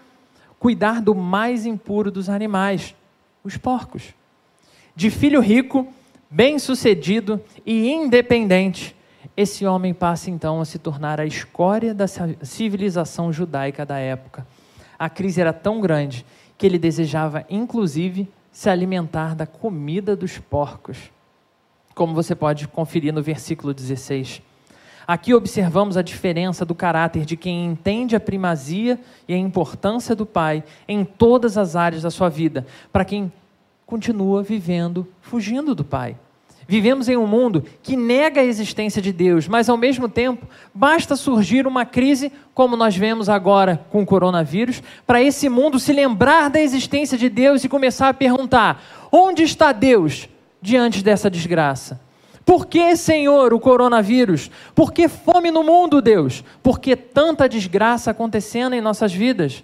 cuidar 0.60 1.02
do 1.02 1.12
mais 1.12 1.66
impuro 1.66 2.08
dos 2.08 2.28
animais, 2.28 2.94
os 3.42 3.56
porcos. 3.56 4.14
De 4.94 5.10
filho 5.10 5.40
rico, 5.40 5.88
bem-sucedido 6.30 7.40
e 7.66 7.90
independente, 7.90 8.94
esse 9.36 9.66
homem 9.66 9.92
passa 9.92 10.30
então 10.30 10.60
a 10.60 10.64
se 10.64 10.78
tornar 10.78 11.20
a 11.20 11.26
escória 11.26 11.92
da 11.92 12.06
civilização 12.06 13.32
judaica 13.32 13.84
da 13.84 13.98
época. 13.98 14.46
A 14.96 15.08
crise 15.08 15.40
era 15.40 15.52
tão 15.52 15.80
grande 15.80 16.24
que 16.56 16.66
ele 16.66 16.78
desejava, 16.78 17.44
inclusive, 17.48 18.28
se 18.50 18.68
alimentar 18.68 19.34
da 19.36 19.46
comida 19.46 20.16
dos 20.16 20.38
porcos 20.38 21.10
como 21.98 22.14
você 22.14 22.32
pode 22.32 22.68
conferir 22.68 23.12
no 23.12 23.20
versículo 23.20 23.74
16. 23.74 24.40
Aqui 25.04 25.34
observamos 25.34 25.96
a 25.96 26.02
diferença 26.02 26.64
do 26.64 26.72
caráter 26.72 27.24
de 27.24 27.36
quem 27.36 27.66
entende 27.66 28.14
a 28.14 28.20
primazia 28.20 29.00
e 29.26 29.34
a 29.34 29.36
importância 29.36 30.14
do 30.14 30.24
Pai 30.24 30.62
em 30.86 31.04
todas 31.04 31.58
as 31.58 31.74
áreas 31.74 32.02
da 32.02 32.10
sua 32.10 32.28
vida, 32.28 32.64
para 32.92 33.04
quem 33.04 33.32
continua 33.84 34.44
vivendo 34.44 35.08
fugindo 35.20 35.74
do 35.74 35.84
Pai. 35.84 36.14
Vivemos 36.68 37.08
em 37.08 37.16
um 37.16 37.26
mundo 37.26 37.64
que 37.82 37.96
nega 37.96 38.42
a 38.42 38.44
existência 38.44 39.02
de 39.02 39.10
Deus, 39.12 39.48
mas 39.48 39.68
ao 39.68 39.76
mesmo 39.76 40.08
tempo 40.08 40.46
basta 40.72 41.16
surgir 41.16 41.66
uma 41.66 41.84
crise, 41.84 42.30
como 42.54 42.76
nós 42.76 42.96
vemos 42.96 43.28
agora 43.28 43.84
com 43.90 44.02
o 44.02 44.06
coronavírus, 44.06 44.84
para 45.04 45.20
esse 45.20 45.48
mundo 45.48 45.80
se 45.80 45.92
lembrar 45.92 46.48
da 46.48 46.60
existência 46.60 47.18
de 47.18 47.28
Deus 47.28 47.64
e 47.64 47.68
começar 47.68 48.08
a 48.08 48.14
perguntar: 48.14 49.08
onde 49.10 49.42
está 49.42 49.72
Deus? 49.72 50.28
Diante 50.60 51.02
dessa 51.02 51.30
desgraça? 51.30 52.00
Por 52.44 52.66
que, 52.66 52.96
Senhor, 52.96 53.52
o 53.52 53.60
coronavírus? 53.60 54.50
Por 54.74 54.90
que 54.92 55.06
fome 55.06 55.50
no 55.50 55.62
mundo, 55.62 56.00
Deus? 56.00 56.42
Por 56.62 56.80
que 56.80 56.96
tanta 56.96 57.48
desgraça 57.48 58.10
acontecendo 58.10 58.74
em 58.74 58.80
nossas 58.80 59.12
vidas? 59.12 59.62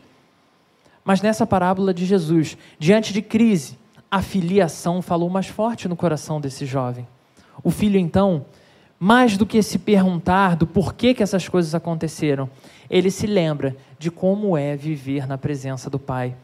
Mas 1.03 1.23
nessa 1.23 1.47
parábola 1.47 1.95
de 1.95 2.05
Jesus, 2.05 2.59
diante 2.79 3.13
de 3.13 3.23
crise, 3.23 3.79
a 4.11 4.21
filiação 4.21 5.01
falou 5.01 5.31
mais 5.31 5.47
forte 5.47 5.89
no 5.89 5.97
coração 5.97 6.41
desse 6.41 6.67
jovem. 6.67 7.07
O 7.63 7.71
filho, 7.71 7.99
então, 7.99 8.45
mais 8.99 9.37
do 9.37 9.47
que 9.47 9.63
se 9.63 9.79
perguntar 9.79 10.55
do 10.55 10.67
porquê 10.67 11.15
que 11.15 11.23
essas 11.23 11.49
coisas 11.49 11.75
aconteceram, 11.75 12.49
ele 12.89 13.11
se 13.11 13.27
lembra 13.27 13.77
de 13.99 14.11
como 14.11 14.57
é 14.57 14.77
viver 14.77 15.27
na 15.27 15.37
presença 15.37 15.91
do 15.91 15.99
Pai. 15.99 16.35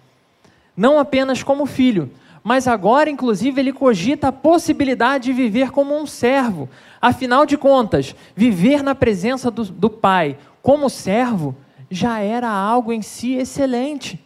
Não 0.77 0.99
apenas 0.99 1.43
como 1.43 1.67
filho, 1.67 2.11
mas 2.43 2.67
agora, 2.67 3.11
inclusive, 3.11 3.61
ele 3.61 3.73
cogita 3.73 4.29
a 4.29 4.33
possibilidade 4.33 5.25
de 5.25 5.33
viver 5.33 5.71
como 5.71 5.97
um 5.97 6.07
servo. 6.07 6.69
Afinal 7.01 7.45
de 7.45 7.57
contas, 7.57 8.15
viver 8.35 8.83
na 8.83 8.95
presença 8.95 9.51
do, 9.51 9.65
do 9.65 9.91
Pai 9.91 10.39
como 10.63 10.89
servo 10.89 11.55
já 11.91 12.21
era 12.21 12.49
algo 12.49 12.93
em 12.93 13.03
si 13.03 13.35
excelente. 13.35 14.23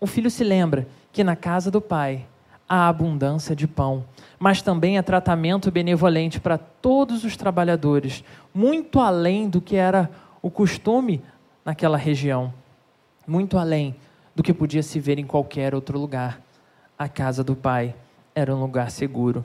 O 0.00 0.06
filho 0.06 0.30
se 0.30 0.44
lembra 0.44 0.88
que 1.12 1.24
na 1.24 1.36
casa 1.36 1.70
do 1.70 1.80
Pai 1.80 2.26
há 2.68 2.88
abundância 2.88 3.54
de 3.56 3.66
pão, 3.66 4.04
mas 4.38 4.62
também 4.62 4.96
há 4.96 5.02
tratamento 5.02 5.70
benevolente 5.70 6.40
para 6.40 6.56
todos 6.56 7.24
os 7.24 7.36
trabalhadores, 7.36 8.22
muito 8.54 9.00
além 9.00 9.48
do 9.48 9.60
que 9.60 9.76
era 9.76 10.10
o 10.40 10.50
costume 10.50 11.22
naquela 11.64 11.96
região, 11.96 12.52
muito 13.26 13.58
além 13.58 13.94
do 14.34 14.42
que 14.42 14.54
podia 14.54 14.82
se 14.82 15.00
ver 15.00 15.18
em 15.18 15.26
qualquer 15.26 15.74
outro 15.74 15.98
lugar 15.98 16.40
a 17.00 17.08
casa 17.08 17.42
do 17.42 17.56
Pai 17.56 17.94
era 18.34 18.54
um 18.54 18.60
lugar 18.60 18.90
seguro. 18.90 19.42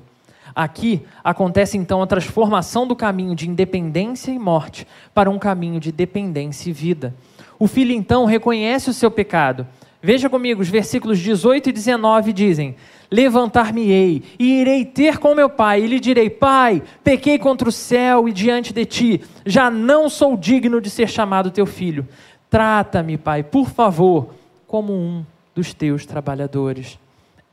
Aqui 0.53 1.01
acontece 1.23 1.77
então 1.77 2.01
a 2.01 2.07
transformação 2.07 2.85
do 2.85 2.97
caminho 2.97 3.33
de 3.33 3.49
independência 3.49 4.29
e 4.29 4.37
morte 4.37 4.85
para 5.13 5.29
um 5.29 5.39
caminho 5.39 5.79
de 5.79 5.89
dependência 5.89 6.69
e 6.69 6.73
vida. 6.73 7.15
O 7.57 7.65
filho 7.65 7.93
então 7.93 8.25
reconhece 8.25 8.89
o 8.89 8.93
seu 8.93 9.09
pecado, 9.09 9.65
Veja 10.05 10.29
comigo, 10.29 10.61
os 10.61 10.69
versículos 10.69 11.17
18 11.17 11.69
e 11.69 11.71
19 11.71 12.31
dizem: 12.31 12.75
Levantar-me-ei 13.09 14.21
e 14.37 14.61
irei 14.61 14.85
ter 14.85 15.17
com 15.17 15.33
meu 15.33 15.49
pai, 15.49 15.81
e 15.81 15.87
lhe 15.87 15.99
direi: 15.99 16.29
Pai, 16.29 16.83
pequei 17.03 17.39
contra 17.39 17.67
o 17.67 17.71
céu 17.71 18.29
e 18.29 18.31
diante 18.31 18.71
de 18.71 18.85
ti, 18.85 19.21
já 19.47 19.71
não 19.71 20.07
sou 20.07 20.37
digno 20.37 20.79
de 20.79 20.91
ser 20.91 21.09
chamado 21.09 21.49
teu 21.49 21.65
filho. 21.65 22.07
Trata-me, 22.51 23.17
pai, 23.17 23.41
por 23.41 23.67
favor, 23.67 24.29
como 24.67 24.93
um 24.93 25.25
dos 25.55 25.73
teus 25.73 26.05
trabalhadores. 26.05 26.99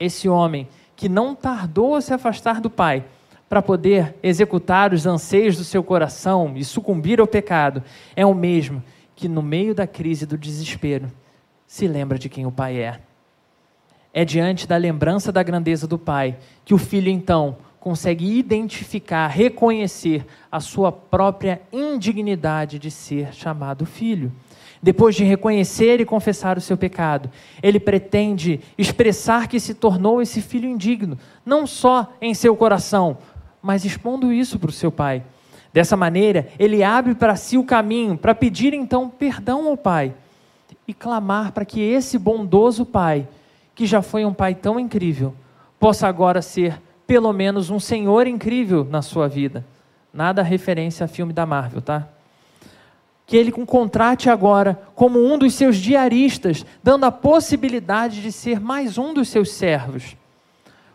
Esse 0.02 0.28
homem 0.28 0.66
que 0.96 1.08
não 1.08 1.32
tardou 1.32 1.94
a 1.94 2.00
se 2.00 2.12
afastar 2.12 2.60
do 2.60 2.68
pai 2.68 3.04
para 3.48 3.62
poder 3.62 4.16
executar 4.20 4.92
os 4.92 5.06
anseios 5.06 5.56
do 5.56 5.62
seu 5.62 5.84
coração 5.84 6.54
e 6.56 6.64
sucumbir 6.64 7.20
ao 7.20 7.26
pecado, 7.26 7.84
é 8.16 8.26
o 8.26 8.34
mesmo 8.34 8.82
que, 9.14 9.28
no 9.28 9.40
meio 9.40 9.76
da 9.76 9.86
crise 9.86 10.26
do 10.26 10.36
desespero, 10.36 11.08
se 11.68 11.86
lembra 11.86 12.18
de 12.18 12.28
quem 12.28 12.44
o 12.46 12.50
pai 12.50 12.78
é. 12.78 12.98
É 14.12 14.24
diante 14.24 14.66
da 14.66 14.76
lembrança 14.76 15.30
da 15.30 15.40
grandeza 15.40 15.86
do 15.86 15.96
pai 15.96 16.36
que 16.64 16.74
o 16.74 16.78
filho, 16.78 17.08
então, 17.08 17.56
consegue 17.78 18.36
identificar, 18.36 19.28
reconhecer 19.28 20.26
a 20.50 20.58
sua 20.58 20.90
própria 20.90 21.62
indignidade 21.72 22.76
de 22.76 22.90
ser 22.90 23.32
chamado 23.32 23.86
filho. 23.86 24.32
Depois 24.82 25.14
de 25.14 25.22
reconhecer 25.22 26.00
e 26.00 26.04
confessar 26.04 26.58
o 26.58 26.60
seu 26.60 26.76
pecado, 26.76 27.30
ele 27.62 27.78
pretende 27.78 28.58
expressar 28.76 29.46
que 29.46 29.60
se 29.60 29.74
tornou 29.74 30.20
esse 30.20 30.42
filho 30.42 30.68
indigno, 30.68 31.16
não 31.46 31.68
só 31.68 32.12
em 32.20 32.34
seu 32.34 32.56
coração, 32.56 33.16
mas 33.62 33.84
expondo 33.84 34.32
isso 34.32 34.58
para 34.58 34.70
o 34.70 34.72
seu 34.72 34.90
pai. 34.90 35.22
Dessa 35.72 35.96
maneira, 35.96 36.48
ele 36.58 36.82
abre 36.82 37.14
para 37.14 37.36
si 37.36 37.56
o 37.56 37.64
caminho 37.64 38.18
para 38.18 38.34
pedir 38.34 38.74
então 38.74 39.08
perdão 39.08 39.68
ao 39.68 39.76
pai 39.76 40.14
e 40.86 40.92
clamar 40.92 41.52
para 41.52 41.64
que 41.64 41.80
esse 41.80 42.18
bondoso 42.18 42.84
pai, 42.84 43.28
que 43.76 43.86
já 43.86 44.02
foi 44.02 44.24
um 44.24 44.34
pai 44.34 44.52
tão 44.52 44.80
incrível, 44.80 45.32
possa 45.78 46.08
agora 46.08 46.42
ser 46.42 46.80
pelo 47.06 47.32
menos 47.32 47.70
um 47.70 47.78
senhor 47.78 48.26
incrível 48.26 48.84
na 48.84 49.00
sua 49.00 49.28
vida. 49.28 49.64
Nada 50.12 50.42
referência 50.42 51.04
a 51.04 51.08
filme 51.08 51.32
da 51.32 51.46
Marvel, 51.46 51.80
tá? 51.80 52.08
Que 53.26 53.36
ele 53.36 53.52
contrate 53.52 54.28
agora 54.28 54.80
como 54.94 55.18
um 55.18 55.38
dos 55.38 55.54
seus 55.54 55.76
diaristas, 55.76 56.66
dando 56.82 57.04
a 57.04 57.12
possibilidade 57.12 58.20
de 58.20 58.32
ser 58.32 58.60
mais 58.60 58.98
um 58.98 59.14
dos 59.14 59.28
seus 59.28 59.52
servos. 59.52 60.16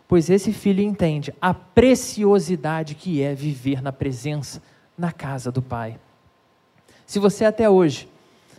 Pois 0.06 0.30
esse 0.30 0.52
filho 0.52 0.82
entende 0.82 1.34
a 1.40 1.52
preciosidade 1.52 2.94
que 2.94 3.22
é 3.22 3.34
viver 3.34 3.82
na 3.82 3.92
presença, 3.92 4.62
na 4.96 5.12
casa 5.12 5.52
do 5.52 5.60
Pai. 5.60 5.98
Se 7.06 7.18
você 7.18 7.44
até 7.44 7.68
hoje 7.68 8.08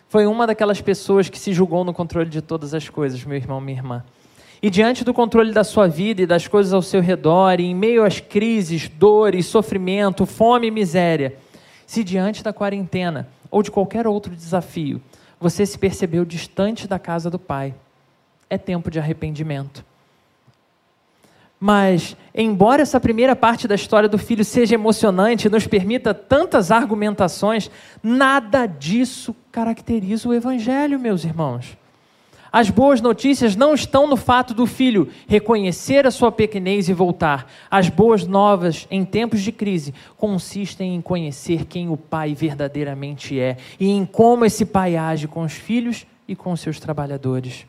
foi 0.07 0.25
uma 0.25 0.47
daquelas 0.47 0.81
pessoas 0.81 1.29
que 1.29 1.37
se 1.37 1.53
julgou 1.53 1.83
no 1.83 1.93
controle 1.93 2.29
de 2.29 2.41
todas 2.41 2.73
as 2.73 2.89
coisas, 2.89 3.23
meu 3.23 3.37
irmão, 3.37 3.61
minha 3.61 3.77
irmã, 3.77 4.03
e 4.61 4.69
diante 4.69 5.05
do 5.05 5.13
controle 5.13 5.53
da 5.53 5.63
sua 5.63 5.87
vida 5.87 6.21
e 6.21 6.25
das 6.25 6.47
coisas 6.47 6.73
ao 6.73 6.81
seu 6.81 7.01
redor, 7.01 7.59
e 7.59 7.65
em 7.65 7.75
meio 7.75 8.03
às 8.03 8.19
crises, 8.19 8.89
dores, 8.89 9.45
sofrimento, 9.45 10.25
fome 10.25 10.67
e 10.67 10.71
miséria, 10.71 11.37
se 11.85 12.03
diante 12.03 12.43
da 12.43 12.51
quarentena, 12.51 13.29
ou 13.49 13.63
de 13.63 13.71
qualquer 13.71 14.07
outro 14.07 14.35
desafio, 14.35 15.01
você 15.39 15.65
se 15.65 15.77
percebeu 15.77 16.25
distante 16.25 16.87
da 16.87 16.99
casa 16.99 17.29
do 17.29 17.39
Pai, 17.39 17.73
é 18.49 18.57
tempo 18.57 18.91
de 18.91 18.99
arrependimento. 18.99 19.85
Mas, 21.59 22.15
embora 22.33 22.81
essa 22.81 22.99
primeira 22.99 23.35
parte 23.35 23.67
da 23.67 23.75
história 23.75 24.07
do 24.07 24.17
filho 24.17 24.45
seja 24.45 24.75
emocionante 24.75 25.47
e 25.47 25.49
nos 25.49 25.67
permita 25.67 26.13
tantas 26.13 26.71
argumentações, 26.71 27.69
nada 28.01 28.65
disso 28.65 29.35
caracteriza 29.51 30.29
o 30.29 30.33
Evangelho, 30.33 30.97
meus 30.97 31.25
irmãos. 31.25 31.77
As 32.51 32.69
boas 32.69 32.99
notícias 32.99 33.55
não 33.55 33.73
estão 33.73 34.07
no 34.07 34.15
fato 34.15 34.53
do 34.53 34.65
filho 34.65 35.09
reconhecer 35.27 36.07
a 36.07 36.11
sua 36.11 36.31
pequenez 36.31 36.89
e 36.89 36.93
voltar. 36.93 37.51
As 37.69 37.89
boas 37.89 38.25
novas 38.25 38.87
em 38.89 39.05
tempos 39.05 39.41
de 39.41 39.51
crise 39.51 39.93
consistem 40.17 40.95
em 40.95 41.01
conhecer 41.01 41.65
quem 41.65 41.89
o 41.89 41.97
pai 41.97 42.33
verdadeiramente 42.33 43.39
é 43.39 43.57
e 43.79 43.89
em 43.89 44.05
como 44.05 44.45
esse 44.45 44.65
pai 44.65 44.95
age 44.95 45.27
com 45.27 45.43
os 45.43 45.53
filhos 45.53 46.07
e 46.27 46.35
com 46.35 46.55
seus 46.55 46.79
trabalhadores. 46.79 47.65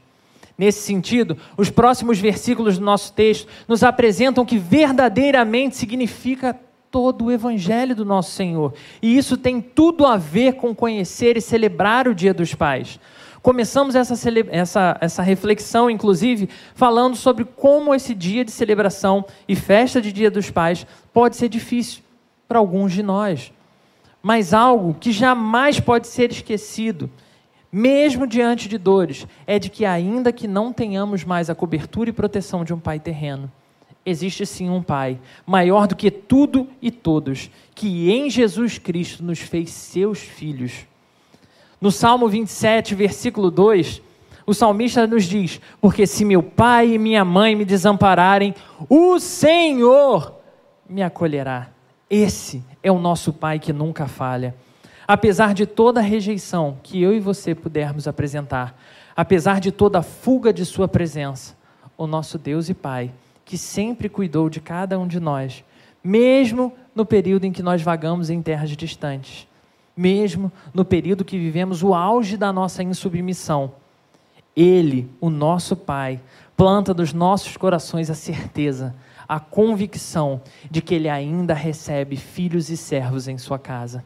Nesse 0.56 0.80
sentido, 0.80 1.38
os 1.56 1.70
próximos 1.70 2.18
versículos 2.18 2.78
do 2.78 2.84
nosso 2.84 3.12
texto 3.12 3.48
nos 3.66 3.82
apresentam 3.82 4.44
que 4.44 4.58
verdadeiramente 4.58 5.76
significa 5.76 6.58
todo 6.90 7.26
o 7.26 7.30
evangelho 7.30 7.94
do 7.94 8.04
nosso 8.04 8.32
Senhor. 8.32 8.74
E 9.00 9.16
isso 9.16 9.36
tem 9.36 9.60
tudo 9.60 10.04
a 10.04 10.16
ver 10.16 10.54
com 10.54 10.74
conhecer 10.74 11.36
e 11.36 11.40
celebrar 11.40 12.08
o 12.08 12.14
Dia 12.14 12.34
dos 12.34 12.54
Pais. 12.54 12.98
Começamos 13.42 13.94
essa, 13.94 14.14
essa, 14.50 14.98
essa 15.00 15.22
reflexão, 15.22 15.88
inclusive, 15.88 16.48
falando 16.74 17.16
sobre 17.16 17.44
como 17.44 17.94
esse 17.94 18.14
dia 18.14 18.44
de 18.44 18.50
celebração 18.50 19.24
e 19.48 19.57
festa 19.57 20.00
de 20.00 20.12
Dia 20.12 20.31
dos 20.31 20.50
Pais 20.50 20.87
pode 21.12 21.37
ser 21.37 21.48
difícil 21.48 22.03
para 22.46 22.59
alguns 22.59 22.92
de 22.92 23.03
nós. 23.03 23.53
Mas 24.22 24.53
algo 24.53 24.94
que 24.94 25.11
jamais 25.11 25.81
pode 25.81 26.07
ser 26.07 26.31
esquecido, 26.31 27.11
mesmo 27.72 28.26
diante 28.26 28.68
de 28.68 28.76
dores, 28.76 29.26
é 29.46 29.59
de 29.59 29.70
que, 29.70 29.87
ainda 29.87 30.33
que 30.33 30.46
não 30.46 30.70
tenhamos 30.70 31.24
mais 31.24 31.48
a 31.48 31.55
cobertura 31.55 32.11
e 32.11 32.12
proteção 32.12 32.62
de 32.62 32.74
um 32.74 32.79
pai 32.79 33.00
terreno, 33.00 33.50
existe 34.05 34.44
sim 34.44 34.68
um 34.68 34.83
Pai, 34.83 35.18
maior 35.46 35.87
do 35.87 35.96
que 35.96 36.11
tudo 36.11 36.68
e 36.81 36.90
todos, 36.90 37.50
que 37.74 38.11
em 38.11 38.29
Jesus 38.29 38.79
Cristo 38.79 39.22
nos 39.22 39.38
fez 39.38 39.70
seus 39.70 40.18
filhos. 40.18 40.87
No 41.80 41.90
Salmo 41.90 42.28
27, 42.28 42.94
versículo 42.94 43.50
2, 43.50 44.02
o 44.46 44.52
salmista 44.52 45.06
nos 45.06 45.24
diz: 45.24 45.60
Porque 45.80 46.06
se 46.06 46.24
meu 46.24 46.42
pai 46.42 46.94
e 46.94 46.98
minha 46.98 47.24
mãe 47.24 47.56
me 47.56 47.64
desampararem, 47.64 48.54
o 48.88 49.18
Senhor 49.18 50.34
me 50.88 51.02
acolherá. 51.02 51.68
Esse 52.10 52.62
é 52.82 52.90
o 52.90 52.98
nosso 52.98 53.32
Pai 53.32 53.58
que 53.60 53.72
nunca 53.72 54.08
falha. 54.08 54.54
Apesar 55.06 55.54
de 55.54 55.64
toda 55.64 56.00
rejeição 56.00 56.76
que 56.82 57.00
eu 57.00 57.14
e 57.14 57.20
você 57.20 57.54
pudermos 57.54 58.08
apresentar, 58.08 58.76
apesar 59.16 59.60
de 59.60 59.70
toda 59.70 60.02
fuga 60.02 60.52
de 60.52 60.64
Sua 60.64 60.88
presença, 60.88 61.56
o 61.96 62.06
nosso 62.06 62.36
Deus 62.36 62.68
e 62.68 62.74
Pai, 62.74 63.12
que 63.44 63.56
sempre 63.56 64.08
cuidou 64.08 64.50
de 64.50 64.60
cada 64.60 64.98
um 64.98 65.06
de 65.06 65.20
nós, 65.20 65.64
mesmo 66.02 66.72
no 66.94 67.06
período 67.06 67.44
em 67.44 67.52
que 67.52 67.62
nós 67.62 67.80
vagamos 67.82 68.30
em 68.30 68.42
terras 68.42 68.70
distantes, 68.70 69.46
mesmo 70.00 70.50
no 70.72 70.82
período 70.82 71.26
que 71.26 71.38
vivemos 71.38 71.82
o 71.82 71.92
auge 71.92 72.38
da 72.38 72.50
nossa 72.50 72.82
insubmissão. 72.82 73.72
Ele, 74.56 75.10
o 75.20 75.28
nosso 75.28 75.76
Pai, 75.76 76.20
planta 76.56 76.94
dos 76.94 77.12
nossos 77.12 77.56
corações 77.58 78.08
a 78.08 78.14
certeza, 78.14 78.94
a 79.28 79.38
convicção 79.38 80.40
de 80.70 80.80
que 80.80 80.94
Ele 80.94 81.08
ainda 81.08 81.52
recebe 81.52 82.16
filhos 82.16 82.70
e 82.70 82.78
servos 82.78 83.28
em 83.28 83.36
sua 83.36 83.58
casa. 83.58 84.02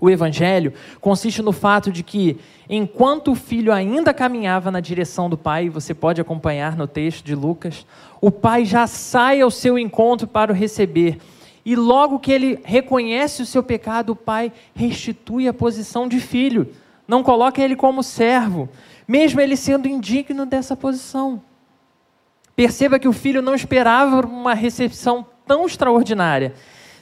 O 0.00 0.08
Evangelho 0.08 0.72
consiste 1.00 1.42
no 1.42 1.52
fato 1.52 1.90
de 1.90 2.02
que, 2.04 2.38
enquanto 2.68 3.32
o 3.32 3.34
filho 3.34 3.72
ainda 3.72 4.14
caminhava 4.14 4.70
na 4.70 4.80
direção 4.80 5.28
do 5.28 5.36
pai, 5.36 5.68
você 5.68 5.92
pode 5.92 6.20
acompanhar 6.20 6.76
no 6.76 6.86
texto 6.86 7.24
de 7.24 7.34
Lucas, 7.34 7.84
o 8.20 8.30
pai 8.30 8.64
já 8.64 8.86
sai 8.86 9.40
ao 9.40 9.50
seu 9.50 9.76
encontro 9.76 10.26
para 10.26 10.52
o 10.52 10.54
receber 10.54 11.18
e 11.64 11.76
logo 11.76 12.18
que 12.18 12.32
ele 12.32 12.58
reconhece 12.64 13.42
o 13.42 13.46
seu 13.46 13.62
pecado, 13.62 14.10
o 14.10 14.16
pai 14.16 14.52
restitui 14.74 15.46
a 15.46 15.52
posição 15.52 16.08
de 16.08 16.18
filho, 16.18 16.72
não 17.06 17.22
coloca 17.22 17.60
ele 17.60 17.76
como 17.76 18.02
servo, 18.02 18.68
mesmo 19.06 19.40
ele 19.40 19.56
sendo 19.56 19.88
indigno 19.88 20.46
dessa 20.46 20.76
posição. 20.76 21.42
Perceba 22.56 22.98
que 22.98 23.08
o 23.08 23.12
filho 23.12 23.42
não 23.42 23.54
esperava 23.54 24.20
uma 24.20 24.54
recepção 24.54 25.26
tão 25.46 25.66
extraordinária. 25.66 26.54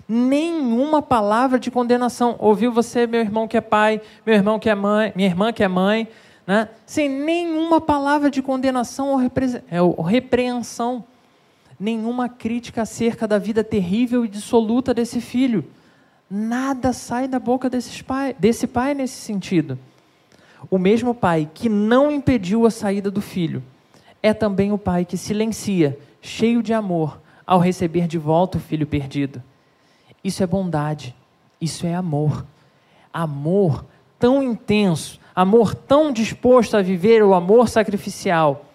Nenhuma 0.09 1.03
palavra 1.03 1.59
de 1.59 1.71
condenação. 1.71 2.37
Ouviu 2.38 2.73
você, 2.73 3.07
meu 3.07 3.21
irmão 3.21 3.47
que 3.47 3.57
é 3.57 3.61
pai, 3.61 4.01
meu 4.25 4.35
irmão 4.35 4.59
que 4.59 4.71
é 4.71 4.75
mãe, 4.75 5.12
minha 5.14 5.29
irmã 5.29 5.53
que 5.53 5.62
é 5.62 5.68
mãe, 5.68 6.09
né? 6.47 6.68
sem 6.87 7.09
nenhuma 7.09 7.81
palavra 7.81 8.31
de 8.31 8.40
condenação 8.40 9.11
ou, 9.11 9.16
repre... 9.16 9.62
É, 9.71 9.83
ou 9.83 10.01
repreensão 10.01 11.05
nenhuma 11.79 12.29
crítica 12.29 12.83
acerca 12.83 13.29
da 13.29 13.38
vida 13.38 13.62
terrível 13.62 14.25
e 14.25 14.29
dissoluta 14.29 14.93
desse 14.93 15.21
filho. 15.21 15.64
Nada 16.29 16.93
sai 16.93 17.29
da 17.29 17.38
boca 17.38 17.71
pai, 18.07 18.35
desse 18.38 18.67
pai 18.67 18.95
nesse 18.95 19.14
sentido. 19.14 19.79
O 20.69 20.77
mesmo 20.77 21.14
pai 21.14 21.49
que 21.53 21.69
não 21.69 22.11
impediu 22.11 22.67
a 22.67 22.71
saída 22.71 23.11
do 23.11 23.21
filho 23.21 23.62
é 24.23 24.35
também 24.35 24.73
o 24.73 24.79
pai 24.79 25.05
que 25.05 25.17
silencia, 25.17 25.97
cheio 26.21 26.62
de 26.62 26.75
amor, 26.75 27.21
ao 27.47 27.61
receber 27.61 28.09
de 28.09 28.19
volta 28.19 28.59
o 28.59 28.61
filho 28.61 28.87
perdido. 28.87 29.43
Isso 30.23 30.43
é 30.43 30.47
bondade, 30.47 31.14
isso 31.61 31.87
é 31.87 31.95
amor. 31.95 32.45
Amor 33.12 33.85
tão 34.19 34.43
intenso, 34.43 35.21
amor 35.35 35.75
tão 35.75 36.12
disposto 36.12 36.77
a 36.77 36.83
viver 36.83 37.23
o 37.23 37.33
amor 37.33 37.69
sacrificial 37.69 38.67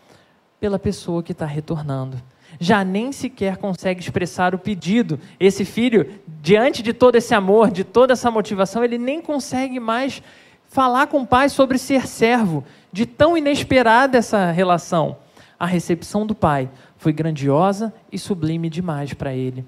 pela 0.60 0.80
pessoa 0.80 1.22
que 1.22 1.34
está 1.34 1.46
retornando 1.46 2.18
já 2.64 2.84
nem 2.84 3.12
sequer 3.12 3.58
consegue 3.58 4.00
expressar 4.00 4.56
o 4.56 4.58
pedido. 4.58 5.20
Esse 5.40 5.66
filho, 5.66 6.10
diante 6.42 6.82
de 6.82 6.94
todo 6.94 7.16
esse 7.18 7.36
amor, 7.36 7.70
de 7.70 7.84
toda 7.84 8.14
essa 8.14 8.32
motivação, 8.32 8.84
ele 8.84 8.98
nem 8.98 9.22
consegue 9.22 9.80
mais 9.80 10.24
falar 10.70 11.08
com 11.08 11.22
o 11.22 11.28
pai 11.28 11.50
sobre 11.50 11.78
ser 11.78 12.08
servo. 12.08 12.64
de 12.92 13.08
tão 13.08 13.36
inesperada 13.36 14.20
essa 14.20 14.52
relação, 14.52 15.18
a 15.60 15.66
recepção 15.66 16.28
do 16.28 16.36
pai 16.36 16.70
foi 16.96 17.12
grandiosa 17.12 17.92
e 18.12 18.20
sublime 18.20 18.70
demais 18.70 19.14
para 19.16 19.34
ele. 19.34 19.66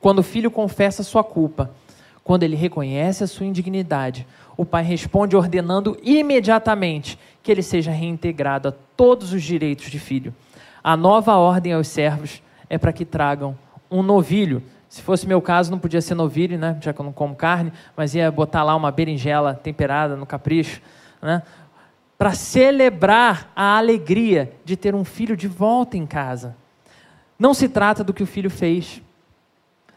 Quando 0.00 0.20
o 0.20 0.22
filho 0.22 0.48
confessa 0.48 1.02
sua 1.02 1.24
culpa, 1.24 1.72
quando 2.22 2.44
ele 2.44 2.54
reconhece 2.54 3.24
a 3.24 3.26
sua 3.26 3.46
indignidade, 3.46 4.26
o 4.56 4.64
pai 4.64 4.84
responde 4.84 5.36
ordenando 5.36 5.98
imediatamente 6.02 7.18
que 7.42 7.50
ele 7.50 7.62
seja 7.62 7.90
reintegrado 7.90 8.68
a 8.68 8.72
todos 8.96 9.32
os 9.32 9.42
direitos 9.42 9.90
de 9.90 9.98
filho. 9.98 10.32
A 10.86 10.96
nova 10.96 11.34
ordem 11.34 11.72
aos 11.72 11.88
servos 11.88 12.40
é 12.70 12.78
para 12.78 12.92
que 12.92 13.04
tragam 13.04 13.58
um 13.90 14.04
novilho. 14.04 14.62
Se 14.88 15.02
fosse 15.02 15.26
meu 15.26 15.42
caso, 15.42 15.68
não 15.68 15.80
podia 15.80 16.00
ser 16.00 16.14
novilho, 16.14 16.56
né? 16.56 16.78
já 16.80 16.92
que 16.92 17.00
eu 17.00 17.04
não 17.04 17.12
como 17.12 17.34
carne, 17.34 17.72
mas 17.96 18.14
ia 18.14 18.30
botar 18.30 18.62
lá 18.62 18.76
uma 18.76 18.92
berinjela 18.92 19.52
temperada 19.52 20.14
no 20.14 20.24
capricho, 20.24 20.80
né? 21.20 21.42
para 22.16 22.34
celebrar 22.34 23.50
a 23.56 23.76
alegria 23.76 24.52
de 24.64 24.76
ter 24.76 24.94
um 24.94 25.04
filho 25.04 25.36
de 25.36 25.48
volta 25.48 25.96
em 25.96 26.06
casa. 26.06 26.56
Não 27.36 27.52
se 27.52 27.68
trata 27.68 28.04
do 28.04 28.14
que 28.14 28.22
o 28.22 28.26
filho 28.26 28.48
fez, 28.48 29.02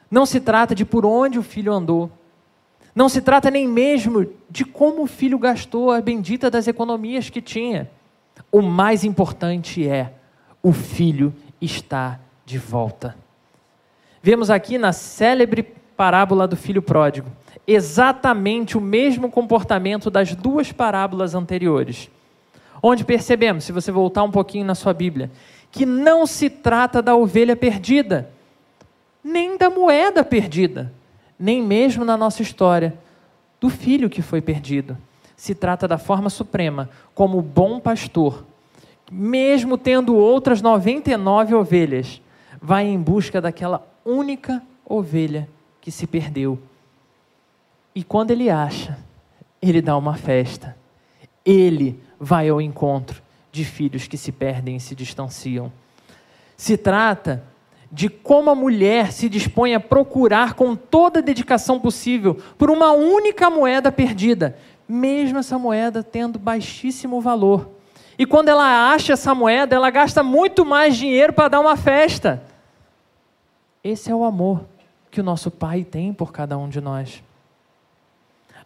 não 0.09 0.25
se 0.25 0.39
trata 0.39 0.73
de 0.73 0.85
por 0.85 1.05
onde 1.05 1.37
o 1.37 1.43
filho 1.43 1.71
andou, 1.71 2.09
não 2.95 3.07
se 3.07 3.21
trata 3.21 3.51
nem 3.51 3.67
mesmo 3.67 4.25
de 4.49 4.65
como 4.65 5.03
o 5.03 5.07
filho 5.07 5.37
gastou 5.37 5.91
a 5.91 6.01
bendita 6.01 6.49
das 6.49 6.67
economias 6.67 7.29
que 7.29 7.43
tinha. 7.43 7.87
O 8.51 8.63
mais 8.63 9.03
importante 9.03 9.87
é: 9.87 10.13
o 10.61 10.71
filho 10.71 11.33
está 11.61 12.19
de 12.45 12.57
volta. 12.57 13.15
Vemos 14.21 14.49
aqui 14.49 14.77
na 14.77 14.91
célebre 14.91 15.63
parábola 15.95 16.47
do 16.47 16.55
filho 16.55 16.81
pródigo 16.81 17.29
exatamente 17.71 18.75
o 18.75 18.81
mesmo 18.81 19.29
comportamento 19.29 20.09
das 20.09 20.33
duas 20.33 20.71
parábolas 20.71 21.35
anteriores. 21.35 22.09
Onde 22.81 23.05
percebemos, 23.05 23.63
se 23.63 23.71
você 23.71 23.91
voltar 23.91 24.23
um 24.23 24.31
pouquinho 24.31 24.65
na 24.65 24.73
sua 24.73 24.91
Bíblia, 24.91 25.29
que 25.71 25.85
não 25.85 26.25
se 26.25 26.49
trata 26.49 26.99
da 26.99 27.15
ovelha 27.15 27.55
perdida, 27.55 28.31
nem 29.23 29.55
da 29.55 29.69
moeda 29.69 30.23
perdida, 30.23 30.91
nem 31.37 31.61
mesmo 31.61 32.03
na 32.03 32.17
nossa 32.17 32.41
história 32.41 32.95
do 33.61 33.69
filho 33.69 34.09
que 34.09 34.23
foi 34.23 34.41
perdido. 34.41 34.97
Se 35.37 35.53
trata 35.53 35.87
da 35.87 35.99
forma 35.99 36.29
suprema, 36.29 36.89
como 37.13 37.39
bom 37.39 37.79
pastor, 37.79 38.45
mesmo 39.11 39.77
tendo 39.77 40.15
outras 40.15 40.61
99 40.61 41.55
ovelhas, 41.55 42.21
vai 42.61 42.85
em 42.85 42.99
busca 42.99 43.41
daquela 43.41 43.85
única 44.05 44.61
ovelha 44.85 45.47
que 45.81 45.91
se 45.91 46.05
perdeu. 46.05 46.59
E 47.95 48.03
quando 48.03 48.31
ele 48.31 48.49
acha, 48.49 48.97
ele 49.61 49.81
dá 49.81 49.97
uma 49.97 50.15
festa. 50.15 50.75
Ele 51.45 51.99
vai 52.19 52.49
ao 52.49 52.61
encontro 52.61 53.21
de 53.51 53.65
filhos 53.65 54.07
que 54.07 54.17
se 54.17 54.31
perdem 54.31 54.75
e 54.75 54.79
se 54.79 54.95
distanciam. 54.95 55.71
Se 56.55 56.77
trata 56.77 57.43
de 57.91 58.07
como 58.07 58.49
a 58.49 58.55
mulher 58.55 59.11
se 59.11 59.27
dispõe 59.27 59.73
a 59.73 59.79
procurar 59.79 60.53
com 60.53 60.75
toda 60.75 61.19
a 61.19 61.23
dedicação 61.23 61.79
possível 61.79 62.37
por 62.57 62.69
uma 62.69 62.91
única 62.91 63.49
moeda 63.49 63.91
perdida, 63.91 64.57
mesmo 64.87 65.39
essa 65.39 65.57
moeda 65.57 66.03
tendo 66.03 66.37
baixíssimo 66.37 67.19
valor. 67.19 67.78
E 68.19 68.25
quando 68.25 68.49
ela 68.49 68.91
acha 68.91 69.13
essa 69.13 69.33
moeda, 69.33 69.77
ela 69.77 69.89
gasta 69.89 70.21
muito 70.21 70.65
mais 70.65 70.97
dinheiro 70.97 71.31
para 71.31 71.47
dar 71.47 71.61
uma 71.61 71.77
festa. 71.77 72.43
Esse 73.81 74.11
é 74.11 74.15
o 74.15 74.25
amor 74.25 74.65
que 75.09 75.21
o 75.21 75.23
nosso 75.23 75.49
Pai 75.49 75.85
tem 75.85 76.13
por 76.13 76.33
cada 76.33 76.57
um 76.57 76.67
de 76.67 76.81
nós. 76.81 77.23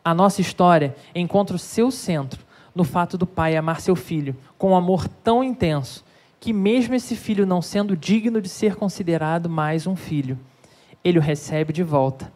A 0.03 0.11
nossa 0.11 0.41
história 0.41 0.95
encontra 1.13 1.55
o 1.55 1.59
seu 1.59 1.91
centro 1.91 2.43
no 2.73 2.83
fato 2.83 3.15
do 3.15 3.27
pai 3.27 3.55
amar 3.55 3.79
seu 3.79 3.95
filho 3.95 4.35
com 4.57 4.71
um 4.71 4.75
amor 4.75 5.07
tão 5.07 5.43
intenso 5.43 6.03
que, 6.39 6.51
mesmo 6.51 6.95
esse 6.95 7.15
filho 7.15 7.45
não 7.45 7.61
sendo 7.61 7.95
digno 7.95 8.41
de 8.41 8.49
ser 8.49 8.75
considerado 8.75 9.47
mais 9.47 9.85
um 9.85 9.95
filho, 9.95 10.37
ele 11.03 11.19
o 11.19 11.21
recebe 11.21 11.71
de 11.71 11.83
volta 11.83 12.33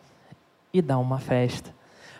e 0.71 0.81
dá 0.83 0.99
uma 0.99 1.17
festa. 1.17 1.76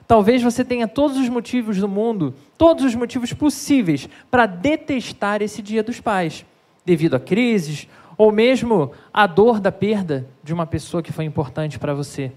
Talvez 0.07 0.41
você 0.41 0.63
tenha 0.63 0.87
todos 0.87 1.17
os 1.17 1.27
motivos 1.27 1.77
do 1.77 1.87
mundo, 1.87 2.33
todos 2.57 2.85
os 2.85 2.95
motivos 2.95 3.33
possíveis 3.33 4.07
para 4.31 4.45
detestar 4.45 5.41
esse 5.41 5.61
Dia 5.61 5.83
dos 5.83 5.99
Pais, 5.99 6.45
devido 6.85 7.15
a 7.15 7.19
crises 7.19 7.87
ou 8.17 8.31
mesmo 8.31 8.91
a 9.13 9.27
dor 9.27 9.59
da 9.59 9.71
perda 9.71 10.25
de 10.43 10.53
uma 10.53 10.65
pessoa 10.65 11.03
que 11.03 11.11
foi 11.11 11.25
importante 11.25 11.77
para 11.77 11.93
você. 11.93 12.31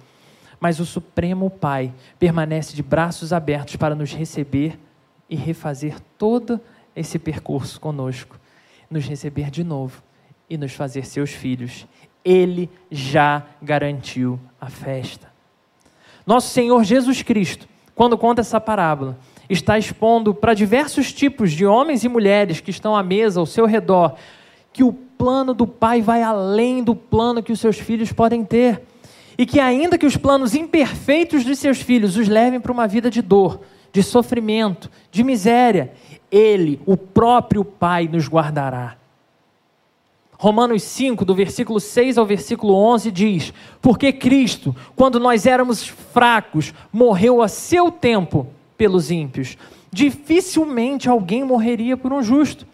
Mas 0.59 0.81
o 0.81 0.85
Supremo 0.85 1.49
Pai 1.49 1.93
permanece 2.19 2.75
de 2.75 2.83
braços 2.83 3.33
abertos 3.33 3.77
para 3.77 3.95
nos 3.95 4.13
receber 4.13 4.79
e 5.29 5.37
refazer 5.37 5.97
todo 6.19 6.61
esse 6.95 7.19
percurso 7.19 7.81
conosco 7.81 8.41
nos 8.91 9.07
receber 9.07 9.51
de 9.51 9.63
novo 9.63 10.03
e 10.49 10.59
nos 10.59 10.73
fazer 10.73 11.07
seus 11.07 11.31
filhos. 11.31 11.87
Ele 12.25 12.69
já 12.91 13.47
garantiu 13.63 14.39
a 14.61 14.69
festa. 14.69 15.30
Nosso 16.27 16.49
Senhor 16.49 16.85
Jesus 16.85 17.23
Cristo, 17.23 17.69
quando 17.95 18.17
conta 18.17 18.41
essa 18.41 18.61
parábola, 18.61 19.19
está 19.49 19.79
expondo 19.79 20.35
para 20.35 20.55
diversos 20.55 21.13
tipos 21.13 21.53
de 21.53 21.67
homens 21.67 22.05
e 22.05 22.09
mulheres 22.09 22.61
que 22.61 22.71
estão 22.71 22.97
à 22.97 23.03
mesa 23.03 23.41
ao 23.41 23.47
seu 23.47 23.67
redor 23.67 24.17
que 24.73 24.85
o 24.85 24.93
plano 24.93 25.53
do 25.53 25.67
Pai 25.67 26.01
vai 26.01 26.23
além 26.23 26.83
do 26.83 26.95
plano 26.95 27.43
que 27.43 27.53
os 27.53 27.61
seus 27.61 27.79
filhos 27.79 28.13
podem 28.13 28.45
ter. 28.45 28.83
E 29.37 29.47
que, 29.47 29.59
ainda 29.59 29.97
que 29.97 30.07
os 30.07 30.17
planos 30.17 30.55
imperfeitos 30.55 31.45
dos 31.45 31.59
seus 31.59 31.81
filhos 31.81 32.17
os 32.17 32.29
levem 32.29 32.61
para 32.61 32.73
uma 32.73 32.87
vida 32.87 33.11
de 33.11 33.23
dor, 33.23 33.61
de 33.93 34.03
sofrimento, 34.03 34.91
de 35.11 35.25
miséria, 35.25 35.93
ele, 36.31 36.81
o 36.85 36.97
próprio 36.97 37.65
Pai, 37.65 38.07
nos 38.07 38.29
guardará. 38.29 39.00
Romanos 40.41 40.85
5, 40.85 41.23
do 41.23 41.35
versículo 41.35 41.79
6 41.79 42.17
ao 42.17 42.25
versículo 42.25 42.73
11, 42.73 43.11
diz: 43.11 43.53
Porque 43.79 44.11
Cristo, 44.11 44.75
quando 44.97 45.21
nós 45.21 45.45
éramos 45.45 45.87
fracos, 45.87 46.73
morreu 46.91 47.43
a 47.43 47.47
seu 47.47 47.93
tempo 47.93 48.47
pelos 48.75 49.11
ímpios. 49.11 49.59
Dificilmente 49.93 51.11
alguém 51.11 51.45
morreria 51.45 51.95
por 51.95 52.11
um 52.11 52.23
justo, 52.23 52.67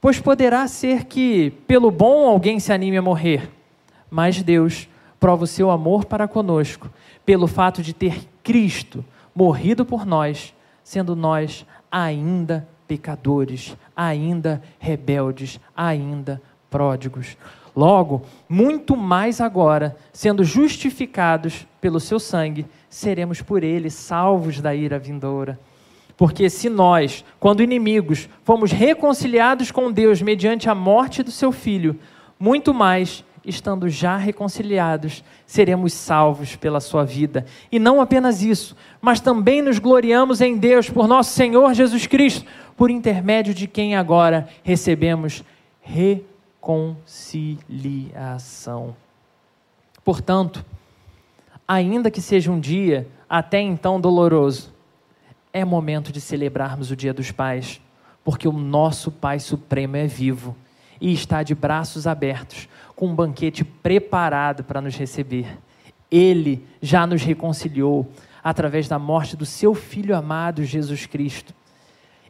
pois 0.00 0.20
poderá 0.20 0.68
ser 0.68 1.06
que, 1.06 1.50
pelo 1.66 1.90
bom, 1.90 2.28
alguém 2.28 2.60
se 2.60 2.72
anime 2.72 2.98
a 2.98 3.02
morrer. 3.02 3.50
Mas 4.08 4.40
Deus 4.40 4.88
prova 5.18 5.42
o 5.42 5.48
seu 5.48 5.72
amor 5.72 6.04
para 6.04 6.28
conosco, 6.28 6.88
pelo 7.24 7.48
fato 7.48 7.82
de 7.82 7.92
ter 7.92 8.28
Cristo 8.44 9.04
morrido 9.34 9.84
por 9.84 10.06
nós, 10.06 10.54
sendo 10.84 11.16
nós 11.16 11.66
ainda 11.90 12.68
pecadores, 12.86 13.76
ainda 13.96 14.62
rebeldes, 14.78 15.58
ainda 15.76 16.40
pródigos. 16.70 17.36
Logo, 17.74 18.22
muito 18.48 18.96
mais 18.96 19.40
agora, 19.40 19.96
sendo 20.12 20.42
justificados 20.42 21.66
pelo 21.80 22.00
seu 22.00 22.18
sangue, 22.18 22.66
seremos 22.88 23.42
por 23.42 23.62
ele 23.62 23.90
salvos 23.90 24.60
da 24.60 24.74
ira 24.74 24.98
vindoura. 24.98 25.58
Porque 26.16 26.48
se 26.48 26.70
nós, 26.70 27.22
quando 27.38 27.62
inimigos, 27.62 28.28
fomos 28.42 28.72
reconciliados 28.72 29.70
com 29.70 29.92
Deus 29.92 30.22
mediante 30.22 30.70
a 30.70 30.74
morte 30.74 31.22
do 31.22 31.30
seu 31.30 31.52
filho, 31.52 31.98
muito 32.40 32.72
mais 32.72 33.22
estando 33.44 33.88
já 33.88 34.16
reconciliados, 34.16 35.22
seremos 35.46 35.92
salvos 35.92 36.56
pela 36.56 36.80
sua 36.80 37.04
vida. 37.04 37.46
E 37.70 37.78
não 37.78 38.00
apenas 38.00 38.42
isso, 38.42 38.74
mas 39.00 39.20
também 39.20 39.62
nos 39.62 39.78
gloriamos 39.78 40.40
em 40.40 40.56
Deus 40.56 40.90
por 40.90 41.06
nosso 41.06 41.32
Senhor 41.32 41.72
Jesus 41.72 42.06
Cristo, 42.06 42.44
por 42.76 42.90
intermédio 42.90 43.54
de 43.54 43.68
quem 43.68 43.94
agora 43.94 44.48
recebemos 44.64 45.44
reconciliação. 46.66 48.96
Portanto, 50.04 50.66
ainda 51.66 52.10
que 52.10 52.20
seja 52.20 52.50
um 52.50 52.58
dia 52.58 53.06
até 53.28 53.60
então 53.60 54.00
doloroso, 54.00 54.74
é 55.52 55.64
momento 55.64 56.10
de 56.12 56.20
celebrarmos 56.20 56.90
o 56.90 56.96
Dia 56.96 57.14
dos 57.14 57.30
Pais, 57.30 57.80
porque 58.24 58.48
o 58.48 58.52
nosso 58.52 59.12
Pai 59.12 59.38
Supremo 59.38 59.96
é 59.96 60.08
vivo 60.08 60.56
e 61.00 61.12
está 61.12 61.44
de 61.44 61.54
braços 61.54 62.06
abertos 62.06 62.68
com 62.96 63.08
um 63.08 63.14
banquete 63.14 63.64
preparado 63.64 64.64
para 64.64 64.80
nos 64.80 64.96
receber. 64.96 65.58
Ele 66.10 66.66
já 66.82 67.06
nos 67.06 67.22
reconciliou 67.22 68.10
através 68.42 68.88
da 68.88 68.98
morte 68.98 69.36
do 69.36 69.46
seu 69.46 69.72
Filho 69.74 70.16
amado 70.16 70.64
Jesus 70.64 71.06
Cristo. 71.06 71.54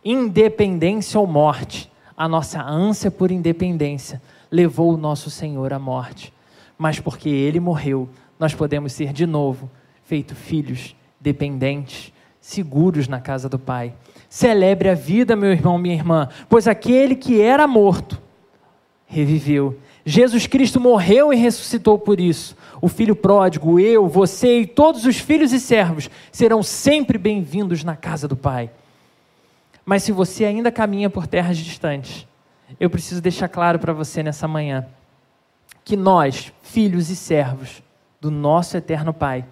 Independência 0.04 1.18
ou 1.18 1.26
morte, 1.26 1.90
a 2.16 2.28
nossa 2.28 2.62
ânsia 2.62 3.10
por 3.10 3.30
independência 3.30 4.22
levou 4.50 4.94
o 4.94 4.96
nosso 4.96 5.30
Senhor 5.30 5.72
à 5.72 5.78
morte. 5.78 6.32
Mas 6.78 7.00
porque 7.00 7.28
ele 7.28 7.60
morreu, 7.60 8.08
nós 8.38 8.54
podemos 8.54 8.92
ser 8.92 9.12
de 9.12 9.26
novo 9.26 9.70
feitos 10.04 10.38
filhos 10.38 10.94
dependentes, 11.20 12.12
seguros 12.40 13.08
na 13.08 13.20
casa 13.20 13.48
do 13.48 13.58
Pai. 13.58 13.92
Celebre 14.28 14.88
a 14.88 14.94
vida, 14.94 15.34
meu 15.34 15.52
irmão, 15.52 15.78
minha 15.78 15.94
irmã, 15.94 16.28
pois 16.48 16.66
aquele 16.68 17.16
que 17.16 17.40
era 17.40 17.66
morto 17.66 18.20
reviveu 19.06 19.78
Jesus 20.08 20.46
Cristo 20.46 20.78
morreu 20.78 21.32
e 21.32 21.36
ressuscitou 21.36 21.98
por 21.98 22.20
isso. 22.20 22.56
O 22.80 22.86
filho 22.86 23.16
pródigo, 23.16 23.80
eu, 23.80 24.06
você 24.06 24.60
e 24.60 24.66
todos 24.66 25.04
os 25.04 25.18
filhos 25.18 25.52
e 25.52 25.58
servos 25.58 26.08
serão 26.30 26.62
sempre 26.62 27.18
bem-vindos 27.18 27.82
na 27.82 27.96
casa 27.96 28.28
do 28.28 28.36
Pai. 28.36 28.70
Mas 29.86 30.02
se 30.02 30.10
você 30.10 30.44
ainda 30.44 30.72
caminha 30.72 31.08
por 31.08 31.28
terras 31.28 31.56
distantes, 31.56 32.26
eu 32.80 32.90
preciso 32.90 33.22
deixar 33.22 33.48
claro 33.48 33.78
para 33.78 33.92
você 33.92 34.20
nessa 34.20 34.48
manhã 34.48 34.84
que 35.84 35.96
nós, 35.96 36.52
filhos 36.60 37.08
e 37.08 37.14
servos 37.14 37.80
do 38.20 38.28
nosso 38.28 38.76
eterno 38.76 39.14
Pai, 39.14 39.44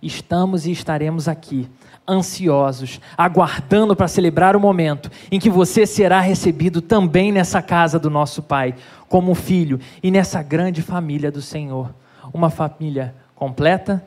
estamos 0.00 0.66
e 0.66 0.72
estaremos 0.72 1.28
aqui, 1.28 1.68
ansiosos, 2.08 2.98
aguardando 3.18 3.94
para 3.94 4.08
celebrar 4.08 4.56
o 4.56 4.60
momento 4.60 5.10
em 5.30 5.38
que 5.38 5.50
você 5.50 5.84
será 5.84 6.20
recebido 6.20 6.80
também 6.80 7.30
nessa 7.30 7.60
casa 7.60 7.98
do 7.98 8.08
nosso 8.08 8.42
Pai, 8.42 8.74
como 9.06 9.34
filho 9.34 9.78
e 10.02 10.10
nessa 10.10 10.42
grande 10.42 10.80
família 10.80 11.30
do 11.30 11.42
Senhor. 11.42 11.94
Uma 12.32 12.48
família 12.48 13.14
completa, 13.34 14.02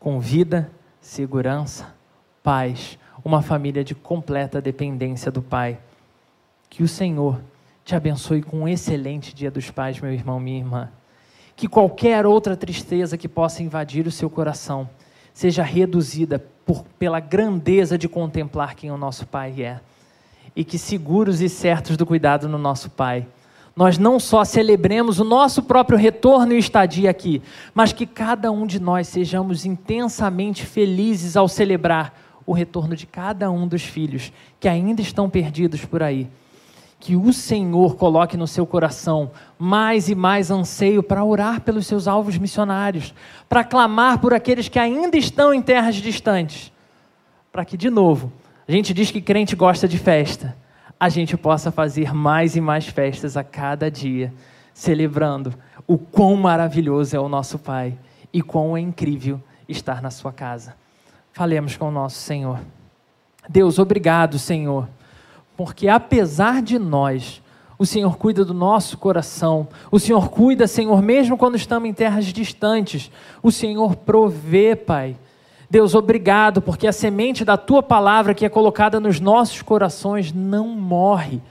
com 0.00 0.18
vida, 0.18 0.68
segurança, 1.00 1.94
paz, 2.42 2.98
uma 3.24 3.40
família 3.40 3.82
de 3.82 3.94
completa 3.94 4.60
dependência 4.60 5.32
do 5.32 5.40
Pai. 5.40 5.78
Que 6.68 6.82
o 6.82 6.88
Senhor 6.88 7.40
te 7.84 7.94
abençoe 7.94 8.42
com 8.42 8.60
um 8.60 8.68
excelente 8.68 9.34
Dia 9.34 9.50
dos 9.50 9.70
Pais, 9.70 9.98
meu 9.98 10.12
irmão, 10.12 10.38
minha 10.38 10.58
irmã. 10.58 10.88
Que 11.56 11.66
qualquer 11.66 12.26
outra 12.26 12.56
tristeza 12.56 13.16
que 13.16 13.28
possa 13.28 13.62
invadir 13.62 14.06
o 14.06 14.10
seu 14.10 14.28
coração 14.28 14.88
seja 15.32 15.62
reduzida 15.62 16.44
por, 16.66 16.84
pela 16.98 17.18
grandeza 17.18 17.96
de 17.96 18.08
contemplar 18.08 18.74
quem 18.74 18.90
o 18.90 18.98
nosso 18.98 19.26
Pai 19.26 19.62
é. 19.62 19.80
E 20.54 20.62
que 20.62 20.78
seguros 20.78 21.40
e 21.40 21.48
certos 21.48 21.96
do 21.96 22.04
cuidado 22.04 22.48
no 22.48 22.58
nosso 22.58 22.90
Pai, 22.90 23.26
nós 23.74 23.98
não 23.98 24.20
só 24.20 24.44
celebremos 24.44 25.18
o 25.18 25.24
nosso 25.24 25.62
próprio 25.62 25.98
retorno 25.98 26.52
e 26.52 26.58
estadia 26.58 27.10
aqui, 27.10 27.42
mas 27.74 27.92
que 27.92 28.06
cada 28.06 28.52
um 28.52 28.66
de 28.66 28.78
nós 28.78 29.08
sejamos 29.08 29.64
intensamente 29.64 30.64
felizes 30.64 31.36
ao 31.36 31.48
celebrar 31.48 32.23
o 32.46 32.52
retorno 32.52 32.94
de 32.94 33.06
cada 33.06 33.50
um 33.50 33.66
dos 33.66 33.82
filhos 33.82 34.32
que 34.60 34.68
ainda 34.68 35.00
estão 35.00 35.30
perdidos 35.30 35.84
por 35.84 36.02
aí. 36.02 36.28
Que 37.00 37.16
o 37.16 37.32
Senhor 37.32 37.96
coloque 37.96 38.36
no 38.36 38.46
seu 38.46 38.66
coração 38.66 39.30
mais 39.58 40.08
e 40.08 40.14
mais 40.14 40.50
anseio 40.50 41.02
para 41.02 41.24
orar 41.24 41.60
pelos 41.60 41.86
seus 41.86 42.08
alvos 42.08 42.38
missionários, 42.38 43.14
para 43.48 43.64
clamar 43.64 44.18
por 44.18 44.32
aqueles 44.32 44.68
que 44.68 44.78
ainda 44.78 45.16
estão 45.16 45.52
em 45.52 45.60
terras 45.60 45.96
distantes, 45.96 46.72
para 47.52 47.64
que, 47.64 47.76
de 47.76 47.90
novo, 47.90 48.32
a 48.66 48.72
gente 48.72 48.94
diz 48.94 49.10
que 49.10 49.20
crente 49.20 49.54
gosta 49.54 49.86
de 49.86 49.98
festa, 49.98 50.56
a 50.98 51.08
gente 51.08 51.36
possa 51.36 51.70
fazer 51.70 52.14
mais 52.14 52.56
e 52.56 52.60
mais 52.60 52.86
festas 52.86 53.36
a 53.36 53.44
cada 53.44 53.90
dia, 53.90 54.32
celebrando 54.72 55.52
o 55.86 55.98
quão 55.98 56.34
maravilhoso 56.36 57.14
é 57.14 57.20
o 57.20 57.28
nosso 57.28 57.58
Pai 57.58 57.98
e 58.32 58.40
quão 58.40 58.76
é 58.76 58.80
incrível 58.80 59.40
estar 59.68 60.00
na 60.00 60.10
sua 60.10 60.32
casa. 60.32 60.74
Falemos 61.34 61.76
com 61.76 61.88
o 61.88 61.90
nosso 61.90 62.18
Senhor. 62.18 62.60
Deus, 63.48 63.80
obrigado, 63.80 64.38
Senhor, 64.38 64.88
porque 65.56 65.88
apesar 65.88 66.62
de 66.62 66.78
nós, 66.78 67.42
o 67.76 67.84
Senhor 67.84 68.16
cuida 68.16 68.44
do 68.44 68.54
nosso 68.54 68.96
coração. 68.96 69.66
O 69.90 69.98
Senhor 69.98 70.28
cuida, 70.30 70.68
Senhor, 70.68 71.02
mesmo 71.02 71.36
quando 71.36 71.56
estamos 71.56 71.88
em 71.88 71.92
terras 71.92 72.26
distantes. 72.26 73.10
O 73.42 73.50
Senhor 73.50 73.96
provê, 73.96 74.76
Pai. 74.76 75.16
Deus, 75.68 75.92
obrigado, 75.96 76.62
porque 76.62 76.86
a 76.86 76.92
semente 76.92 77.44
da 77.44 77.56
tua 77.56 77.82
palavra 77.82 78.32
que 78.32 78.46
é 78.46 78.48
colocada 78.48 79.00
nos 79.00 79.18
nossos 79.18 79.60
corações 79.60 80.32
não 80.32 80.68
morre. 80.68 81.42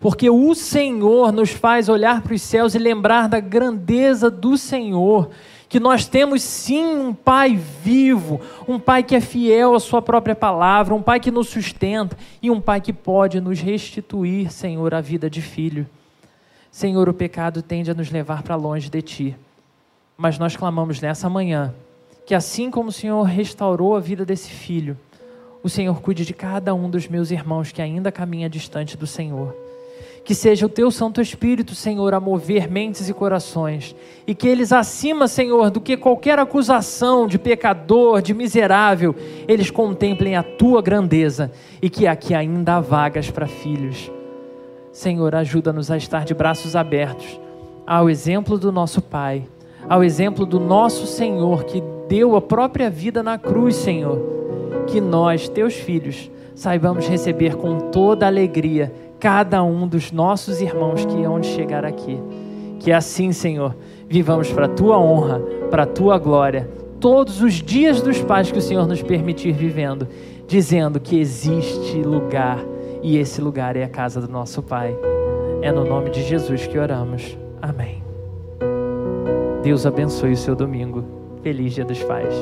Porque 0.00 0.28
o 0.28 0.52
Senhor 0.52 1.30
nos 1.30 1.50
faz 1.50 1.88
olhar 1.88 2.22
para 2.22 2.34
os 2.34 2.42
céus 2.42 2.74
e 2.74 2.78
lembrar 2.78 3.28
da 3.28 3.38
grandeza 3.38 4.28
do 4.28 4.58
Senhor 4.58 5.30
que 5.68 5.78
nós 5.78 6.06
temos 6.06 6.42
sim 6.42 6.84
um 6.84 7.12
Pai 7.12 7.56
vivo, 7.56 8.40
um 8.66 8.78
Pai 8.78 9.02
que 9.02 9.14
é 9.14 9.20
fiel 9.20 9.74
à 9.74 9.80
Sua 9.80 10.00
própria 10.00 10.34
palavra, 10.34 10.94
um 10.94 11.02
Pai 11.02 11.20
que 11.20 11.30
nos 11.30 11.48
sustenta 11.48 12.16
e 12.40 12.50
um 12.50 12.60
Pai 12.60 12.80
que 12.80 12.92
pode 12.92 13.40
nos 13.40 13.60
restituir, 13.60 14.50
Senhor, 14.50 14.94
a 14.94 15.00
vida 15.00 15.28
de 15.28 15.42
filho. 15.42 15.86
Senhor, 16.70 17.08
o 17.08 17.14
pecado 17.14 17.60
tende 17.60 17.90
a 17.90 17.94
nos 17.94 18.10
levar 18.10 18.42
para 18.42 18.56
longe 18.56 18.88
de 18.88 19.02
Ti, 19.02 19.36
mas 20.16 20.38
nós 20.38 20.56
clamamos 20.56 21.00
nessa 21.00 21.28
manhã 21.28 21.74
que, 22.24 22.34
assim 22.34 22.70
como 22.70 22.88
o 22.88 22.92
Senhor 22.92 23.22
restaurou 23.22 23.96
a 23.96 24.00
vida 24.00 24.24
desse 24.24 24.50
filho, 24.50 24.96
o 25.62 25.68
Senhor 25.68 26.00
cuide 26.00 26.24
de 26.24 26.32
cada 26.32 26.74
um 26.74 26.88
dos 26.88 27.08
meus 27.08 27.30
irmãos 27.30 27.72
que 27.72 27.82
ainda 27.82 28.12
caminha 28.12 28.48
distante 28.48 28.96
do 28.96 29.06
Senhor 29.06 29.67
que 30.28 30.34
seja 30.34 30.66
o 30.66 30.68
teu 30.68 30.90
Santo 30.90 31.22
Espírito, 31.22 31.74
Senhor, 31.74 32.12
a 32.12 32.20
mover 32.20 32.70
mentes 32.70 33.08
e 33.08 33.14
corações, 33.14 33.96
e 34.26 34.34
que 34.34 34.46
eles, 34.46 34.74
acima, 34.74 35.26
Senhor, 35.26 35.70
do 35.70 35.80
que 35.80 35.96
qualquer 35.96 36.38
acusação 36.38 37.26
de 37.26 37.38
pecador, 37.38 38.20
de 38.20 38.34
miserável, 38.34 39.16
eles 39.48 39.70
contemplem 39.70 40.36
a 40.36 40.42
tua 40.42 40.82
grandeza 40.82 41.50
e 41.80 41.88
que 41.88 42.06
aqui 42.06 42.34
ainda 42.34 42.76
há 42.76 42.80
vagas 42.80 43.30
para 43.30 43.46
filhos. 43.46 44.12
Senhor, 44.92 45.34
ajuda-nos 45.34 45.90
a 45.90 45.96
estar 45.96 46.26
de 46.26 46.34
braços 46.34 46.76
abertos 46.76 47.40
ao 47.86 48.10
exemplo 48.10 48.58
do 48.58 48.70
nosso 48.70 49.00
Pai, 49.00 49.46
ao 49.88 50.04
exemplo 50.04 50.44
do 50.44 50.60
nosso 50.60 51.06
Senhor 51.06 51.64
que 51.64 51.82
deu 52.06 52.36
a 52.36 52.42
própria 52.42 52.90
vida 52.90 53.22
na 53.22 53.38
cruz, 53.38 53.76
Senhor. 53.76 54.20
Que 54.88 55.00
nós, 55.00 55.48
teus 55.48 55.72
filhos, 55.72 56.30
saibamos 56.54 57.08
receber 57.08 57.56
com 57.56 57.78
toda 57.90 58.26
alegria 58.26 58.92
cada 59.18 59.62
um 59.62 59.86
dos 59.86 60.12
nossos 60.12 60.60
irmãos 60.60 61.04
que 61.04 61.24
hão 61.24 61.40
de 61.40 61.48
chegar 61.48 61.84
aqui. 61.84 62.20
Que 62.78 62.92
assim, 62.92 63.32
Senhor, 63.32 63.74
vivamos 64.08 64.50
para 64.52 64.66
a 64.66 64.68
tua 64.68 64.98
honra, 64.98 65.40
para 65.70 65.82
a 65.82 65.86
tua 65.86 66.18
glória, 66.18 66.68
todos 67.00 67.42
os 67.42 67.54
dias 67.54 68.00
dos 68.00 68.20
pais 68.22 68.50
que 68.50 68.58
o 68.58 68.62
Senhor 68.62 68.86
nos 68.86 69.02
permitir 69.02 69.52
vivendo, 69.52 70.06
dizendo 70.46 71.00
que 71.00 71.18
existe 71.18 72.02
lugar 72.02 72.58
e 73.02 73.18
esse 73.18 73.40
lugar 73.40 73.76
é 73.76 73.84
a 73.84 73.88
casa 73.88 74.20
do 74.20 74.28
nosso 74.28 74.62
Pai. 74.62 74.96
É 75.62 75.72
no 75.72 75.84
nome 75.84 76.10
de 76.10 76.22
Jesus 76.22 76.66
que 76.66 76.78
oramos. 76.78 77.36
Amém. 77.60 78.02
Deus 79.62 79.84
abençoe 79.86 80.32
o 80.32 80.36
seu 80.36 80.54
domingo. 80.54 81.04
Feliz 81.42 81.74
Dia 81.74 81.84
dos 81.84 82.02
Pais. 82.02 82.34